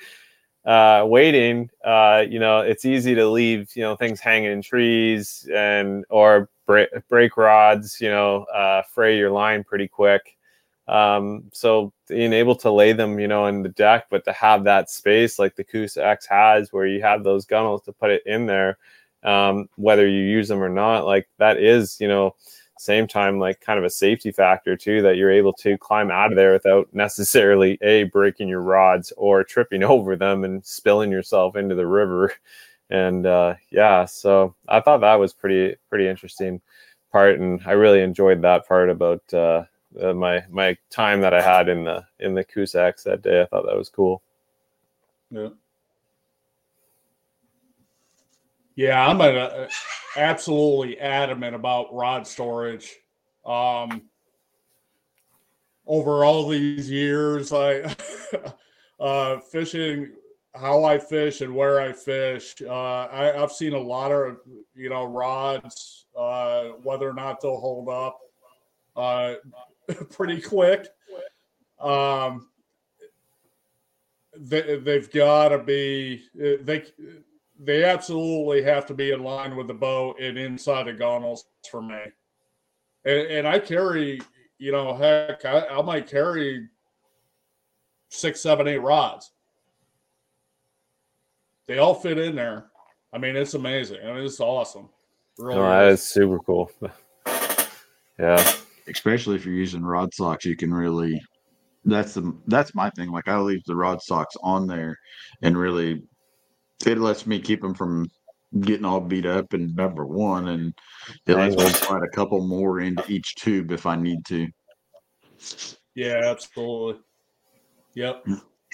[0.66, 5.48] uh waiting uh you know it's easy to leave you know things hanging in trees
[5.54, 10.38] and or break, break rods you know uh fray your line pretty quick.
[10.88, 14.64] Um so being able to lay them you know in the deck but to have
[14.64, 18.24] that space like the Coosa X has where you have those gunnels to put it
[18.26, 18.78] in there
[19.24, 22.36] um whether you use them or not like that is you know
[22.80, 26.32] same time like kind of a safety factor too that you're able to climb out
[26.32, 31.56] of there without necessarily a breaking your rods or tripping over them and spilling yourself
[31.56, 32.34] into the river.
[32.90, 36.62] And uh yeah so i thought that was pretty pretty interesting
[37.12, 39.64] part and i really enjoyed that part about uh,
[40.02, 42.46] uh my my time that i had in the in the
[42.76, 44.22] X that day i thought that was cool
[45.32, 45.50] Yeah.
[48.78, 49.68] Yeah, I'm a,
[50.18, 52.96] absolutely adamant about rod storage.
[53.44, 54.04] Um,
[55.88, 57.96] over all these years, I
[59.00, 60.12] uh, fishing,
[60.54, 62.56] how I fish and where I fish.
[62.62, 64.38] Uh, I, I've seen a lot of
[64.76, 68.20] you know rods, uh, whether or not they'll hold up,
[68.96, 69.36] uh,
[70.12, 70.88] pretty quick.
[71.80, 72.50] Um,
[74.36, 76.86] they, they've got to be they
[77.60, 81.82] they absolutely have to be in line with the bow and inside the gunnels for
[81.82, 82.00] me.
[83.04, 84.22] And, and I carry,
[84.60, 86.68] you know, heck, I, I might carry
[88.10, 89.32] six, seven, eight rods.
[91.68, 92.68] They all fit in there.
[93.12, 94.02] I mean, it's amazing.
[94.04, 94.90] I mean, it's awesome.
[95.38, 96.72] Really no, that is super cool
[98.20, 98.54] yeah
[98.88, 101.20] especially if you're using rod socks, you can really.
[101.86, 103.12] That's the that's my thing.
[103.12, 104.98] Like I leave the rod socks on there,
[105.42, 106.02] and really,
[106.86, 108.08] it lets me keep them from
[108.60, 109.54] getting all beat up.
[109.54, 110.74] And number one, and
[111.26, 111.76] it lets me Tangled.
[111.76, 114.48] slide a couple more into each tube if I need to.
[115.96, 117.02] Yeah, absolutely.
[117.96, 118.26] Yep.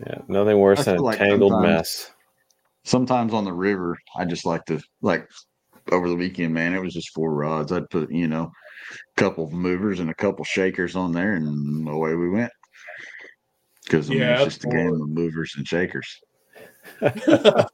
[0.00, 2.10] yeah nothing worse than a like tangled sometimes- mess
[2.86, 5.26] Sometimes on the river, I just like to like
[5.92, 6.74] over the weekend, man.
[6.74, 7.72] It was just four rods.
[7.72, 8.50] I'd put you know
[9.16, 12.52] a couple of movers and a couple shakers on there, and away we went.
[13.84, 16.20] Because I mean, Yeah, it's just a game of movers and shakers.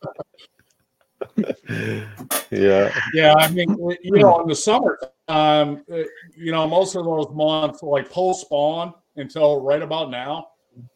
[2.50, 5.98] yeah Yeah, I mean, you know, in the summer, um, uh,
[6.36, 10.48] you know, most of those months, like post spawn until right about now.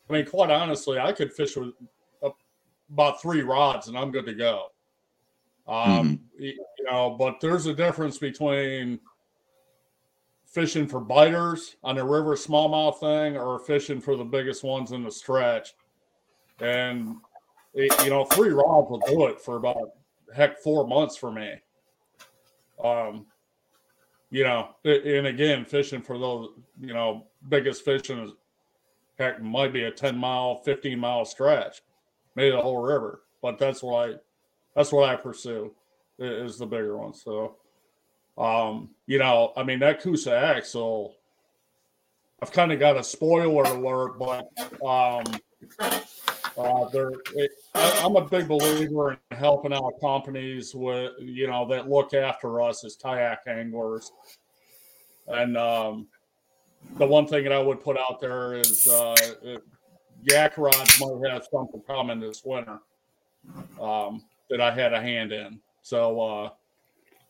[0.08, 1.70] I mean, quite honestly, I could fish with
[2.22, 2.30] uh,
[2.92, 4.66] about three rods and I'm good to go.
[5.66, 9.00] Um, y- you know, but there's a difference between
[10.46, 15.02] fishing for biters on the river smallmouth thing or fishing for the biggest ones in
[15.02, 15.74] the stretch.
[16.60, 17.16] And
[17.74, 19.90] it, you know, three rods will do it for about
[20.34, 21.54] heck four months for me.
[22.82, 23.26] Um,
[24.30, 26.50] you know, and again, fishing for those,
[26.80, 28.32] you know, biggest fishing is
[29.18, 31.82] heck might be a 10 mile, 15 mile stretch,
[32.34, 33.22] maybe the whole river.
[33.42, 34.14] But that's I
[34.74, 35.72] that's what I pursue
[36.18, 37.14] is the bigger one.
[37.14, 37.56] So
[38.36, 41.14] um, you know, I mean that Coosa axle,
[42.42, 44.48] I've kind of got a spoiler alert, but
[44.84, 45.24] um
[46.56, 47.10] uh, there,
[47.74, 52.62] I, am a big believer in helping out companies with you know that look after
[52.62, 54.12] us as kayak anglers,
[55.26, 56.06] and um,
[56.96, 59.16] the one thing that I would put out there is uh,
[60.22, 62.78] yak rods might have something coming this winter
[63.80, 65.60] um, that I had a hand in.
[65.82, 66.50] So uh,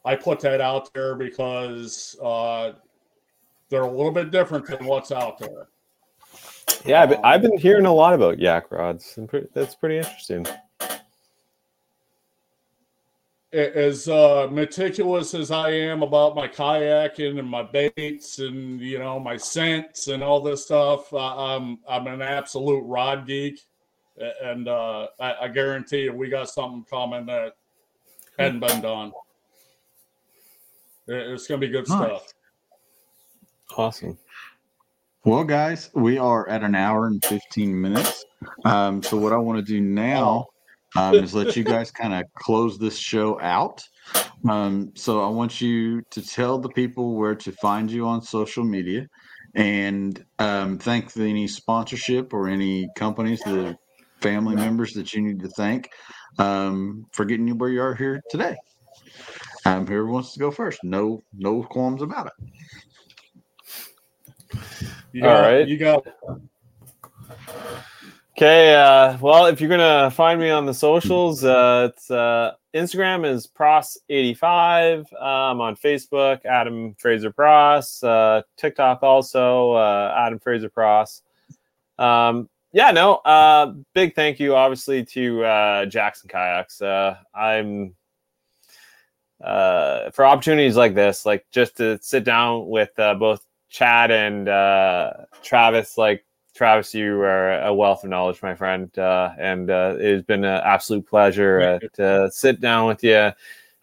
[0.04, 2.72] I put that out there because uh,
[3.68, 5.68] they're a little bit different than what's out there.
[6.84, 10.46] Yeah, I've been, I've been hearing a lot about yak rods, and that's pretty interesting.
[13.52, 19.20] As uh, meticulous as I am about my kayaking and my baits and you know
[19.20, 23.60] my scents and all this stuff, uh, I'm I'm an absolute rod geek,
[24.16, 27.56] and uh, I, I guarantee you we got something coming that
[28.38, 29.12] hadn't been done.
[31.06, 31.98] It's going to be good nice.
[31.98, 32.32] stuff.
[33.76, 34.18] Awesome.
[35.24, 38.24] Well, guys, we are at an hour and 15 minutes.
[38.64, 40.46] Um, so, what I want to do now
[40.96, 43.82] um, is let you guys kind of close this show out.
[44.48, 48.64] Um, so, I want you to tell the people where to find you on social
[48.64, 49.08] media
[49.54, 53.78] and um, thank any sponsorship or any companies, the
[54.24, 55.90] family members that you need to thank
[56.38, 58.56] um, for getting you where you are here today.
[59.66, 62.32] Um, whoever wants to go first, no, no qualms about it.
[65.12, 65.68] You got, All right.
[65.68, 66.06] You got.
[68.36, 68.74] Okay.
[68.74, 73.46] Uh, well, if you're gonna find me on the socials, uh, it's uh, Instagram is
[73.46, 75.06] pros85.
[75.20, 78.02] I'm on Facebook, Adam Fraser Pross.
[78.02, 81.22] Uh, TikTok also, uh, Adam Fraser Pross.
[81.98, 83.14] Um, yeah, no.
[83.16, 86.82] Uh, big thank you, obviously, to uh, Jackson Kayaks.
[86.82, 87.94] Uh, I'm
[89.42, 94.48] uh, for opportunities like this, like just to sit down with uh, both Chad and
[94.48, 95.96] uh, Travis.
[95.96, 96.24] Like
[96.56, 100.44] Travis, you are a wealth of knowledge, my friend, uh, and uh, it has been
[100.44, 103.30] an absolute pleasure uh, to sit down with you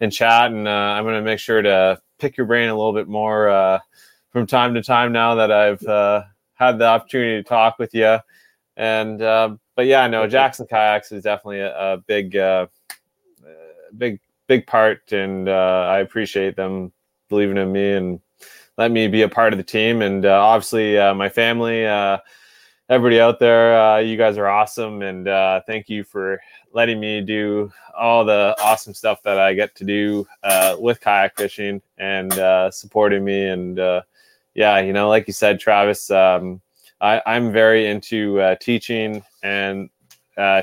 [0.01, 0.51] and chat.
[0.51, 3.47] And uh, I'm going to make sure to pick your brain a little bit more
[3.47, 3.79] uh,
[4.31, 6.23] from time to time now that I've uh,
[6.55, 8.17] had the opportunity to talk with you.
[8.81, 12.37] And but yeah, no, Jackson Kayaks is definitely a, a big,
[13.97, 16.91] big, big part, and I appreciate them
[17.29, 18.19] believing in me and
[18.77, 20.01] let me be a part of the team.
[20.01, 22.17] And uh, obviously, uh, my family, uh,
[22.89, 25.01] everybody out there, uh, you guys are awesome.
[25.01, 26.39] And uh, thank you for
[26.73, 31.37] letting me do all the awesome stuff that I get to do uh, with kayak
[31.37, 32.33] fishing and
[32.73, 33.47] supporting me.
[33.47, 33.77] And
[34.53, 36.61] yeah, you know, like you said, Travis, um,
[37.01, 39.89] I, am very into teaching and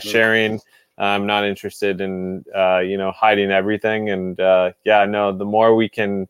[0.00, 0.60] sharing.
[0.96, 4.10] I'm not interested in you know hiding everything.
[4.10, 6.28] And yeah, no, the more we can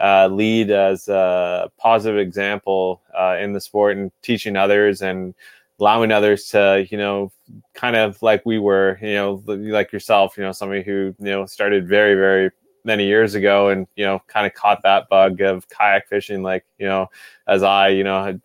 [0.00, 5.34] uh, lead as a positive example uh, in the sport and teaching others and
[5.80, 7.32] allowing others to, you know,
[7.74, 11.46] kind of like we were, you know, like yourself, you know, somebody who, you know,
[11.46, 12.50] started very, very
[12.84, 16.64] many years ago and, you know, kind of caught that bug of kayak fishing, like,
[16.78, 17.08] you know,
[17.46, 18.40] as I, you know, had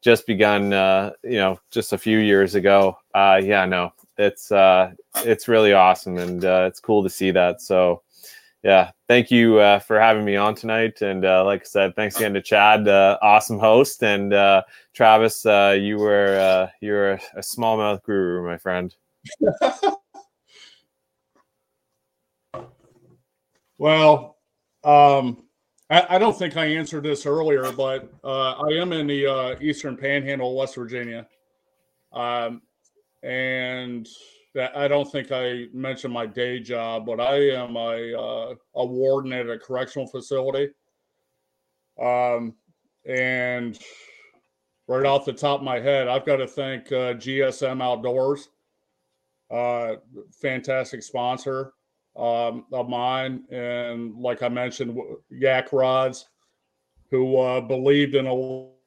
[0.00, 2.96] just begun, uh, you know, just a few years ago.
[3.14, 7.60] Uh, yeah, no, it's, uh, it's really awesome and uh, it's cool to see that.
[7.60, 8.02] So,
[8.62, 11.00] yeah, thank you uh, for having me on tonight.
[11.00, 14.62] And uh, like I said, thanks again to Chad, uh, awesome host, and uh,
[14.92, 15.46] Travis.
[15.46, 18.94] Uh, you were uh, you were a, a smallmouth guru, my friend.
[23.78, 24.36] well,
[24.84, 25.44] um,
[25.90, 30.56] I, I, don't think I answered this earlier, but I am in the Eastern Panhandle,
[30.56, 31.26] West Virginia,
[32.12, 32.62] um,
[33.22, 34.08] and
[34.74, 39.32] I don't think I mentioned my day job, but I am a, uh, a warden
[39.32, 40.70] at a correctional facility.
[42.00, 42.54] Um,
[43.06, 43.78] and
[44.88, 48.48] right off the top of my head, I've got to thank uh, GSM Outdoors,
[49.50, 49.96] uh,
[50.40, 51.72] fantastic sponsor
[52.16, 53.44] um, of mine.
[53.50, 54.98] And like I mentioned,
[55.30, 56.28] Yak Rods,
[57.10, 58.34] who uh, believed in a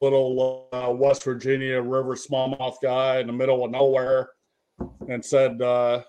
[0.02, 4.30] little uh, West Virginia river smallmouth guy in the middle of nowhere
[5.08, 6.02] and said, uh,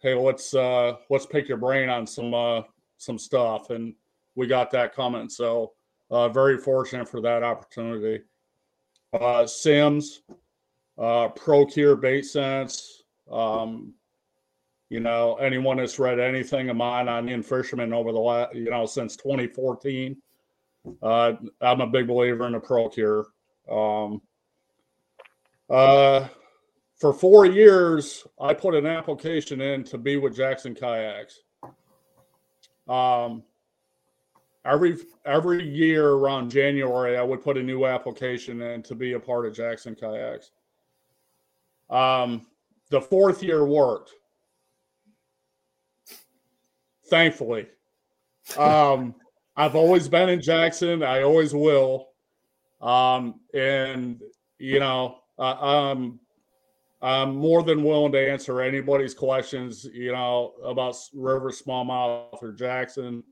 [0.00, 2.62] "Hey, let's uh, let's pick your brain on some uh,
[2.98, 3.94] some stuff," and
[4.34, 5.32] we got that comment.
[5.32, 5.72] So
[6.12, 8.22] Uh, very fortunate for that opportunity.
[9.14, 9.46] Uh,
[10.98, 13.04] uh, Pro-Cure Bait Scents.
[13.30, 13.94] Um,
[14.92, 18.84] you know, anyone that's read anything of mine on In-Fisherman over the last, you know,
[18.84, 20.14] since 2014,
[21.02, 21.32] uh,
[21.62, 23.26] I'm a big believer in the Pro-Cure.
[23.70, 24.20] Um,
[25.70, 26.28] uh,
[26.96, 31.38] for four years, I put an application in to be with Jackson Kayaks.
[32.86, 33.44] Um,
[34.66, 39.20] every every year around January, I would put a new application in to be a
[39.20, 40.50] part of Jackson Kayaks.
[41.88, 42.46] Um,
[42.90, 44.12] the fourth year worked,
[47.12, 47.66] thankfully.
[48.56, 49.14] Um,
[49.54, 51.02] I've always been in Jackson.
[51.02, 52.08] I always will.
[52.80, 54.18] Um, and
[54.58, 56.18] you know, uh, um,
[57.02, 63.22] I'm more than willing to answer anybody's questions, you know, about River Smallmouth or Jackson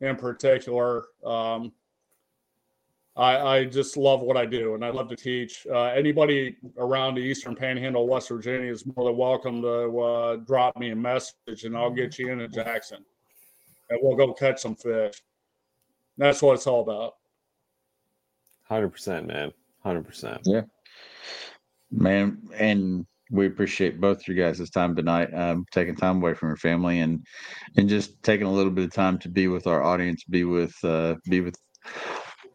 [0.00, 1.06] in particular.
[1.24, 1.72] Um,
[3.14, 5.66] I, I, just love what I do and I love to teach.
[5.70, 10.78] Uh, anybody around the Eastern Panhandle, West Virginia is more than welcome to uh, drop
[10.78, 13.04] me a message and I'll get you into Jackson
[13.90, 15.20] and we'll go catch some fish.
[16.16, 17.16] That's what it's all about.
[18.70, 19.52] 100%, man.
[19.84, 20.38] 100%.
[20.44, 20.62] Yeah
[21.92, 26.48] man and we appreciate both of you guys' time tonight um, taking time away from
[26.48, 27.24] your family and
[27.76, 30.74] and just taking a little bit of time to be with our audience be with
[30.84, 31.54] uh, be with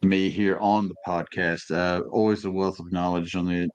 [0.03, 3.67] me here on the podcast uh, always a wealth of knowledge on the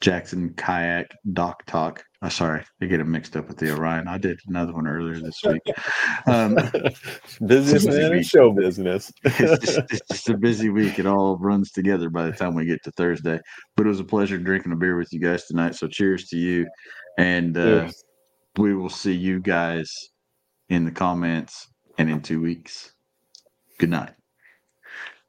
[0.00, 2.04] Jackson Kayak Dock Talk.
[2.22, 4.08] Oh, sorry, I get it mixed up with the Orion.
[4.08, 5.62] I did another one earlier this week.
[6.28, 6.56] Um,
[7.46, 9.12] business man and show business.
[9.24, 10.98] it's, just, it's, just, a busy week.
[10.98, 13.38] It all runs together by the time we get to Thursday.
[13.76, 15.76] But it was a pleasure drinking a beer with you guys tonight.
[15.76, 16.66] So cheers to you.
[17.16, 17.90] And uh,
[18.56, 19.88] we will see you guys
[20.68, 22.92] in the comments and in two weeks.
[23.78, 24.14] Good night.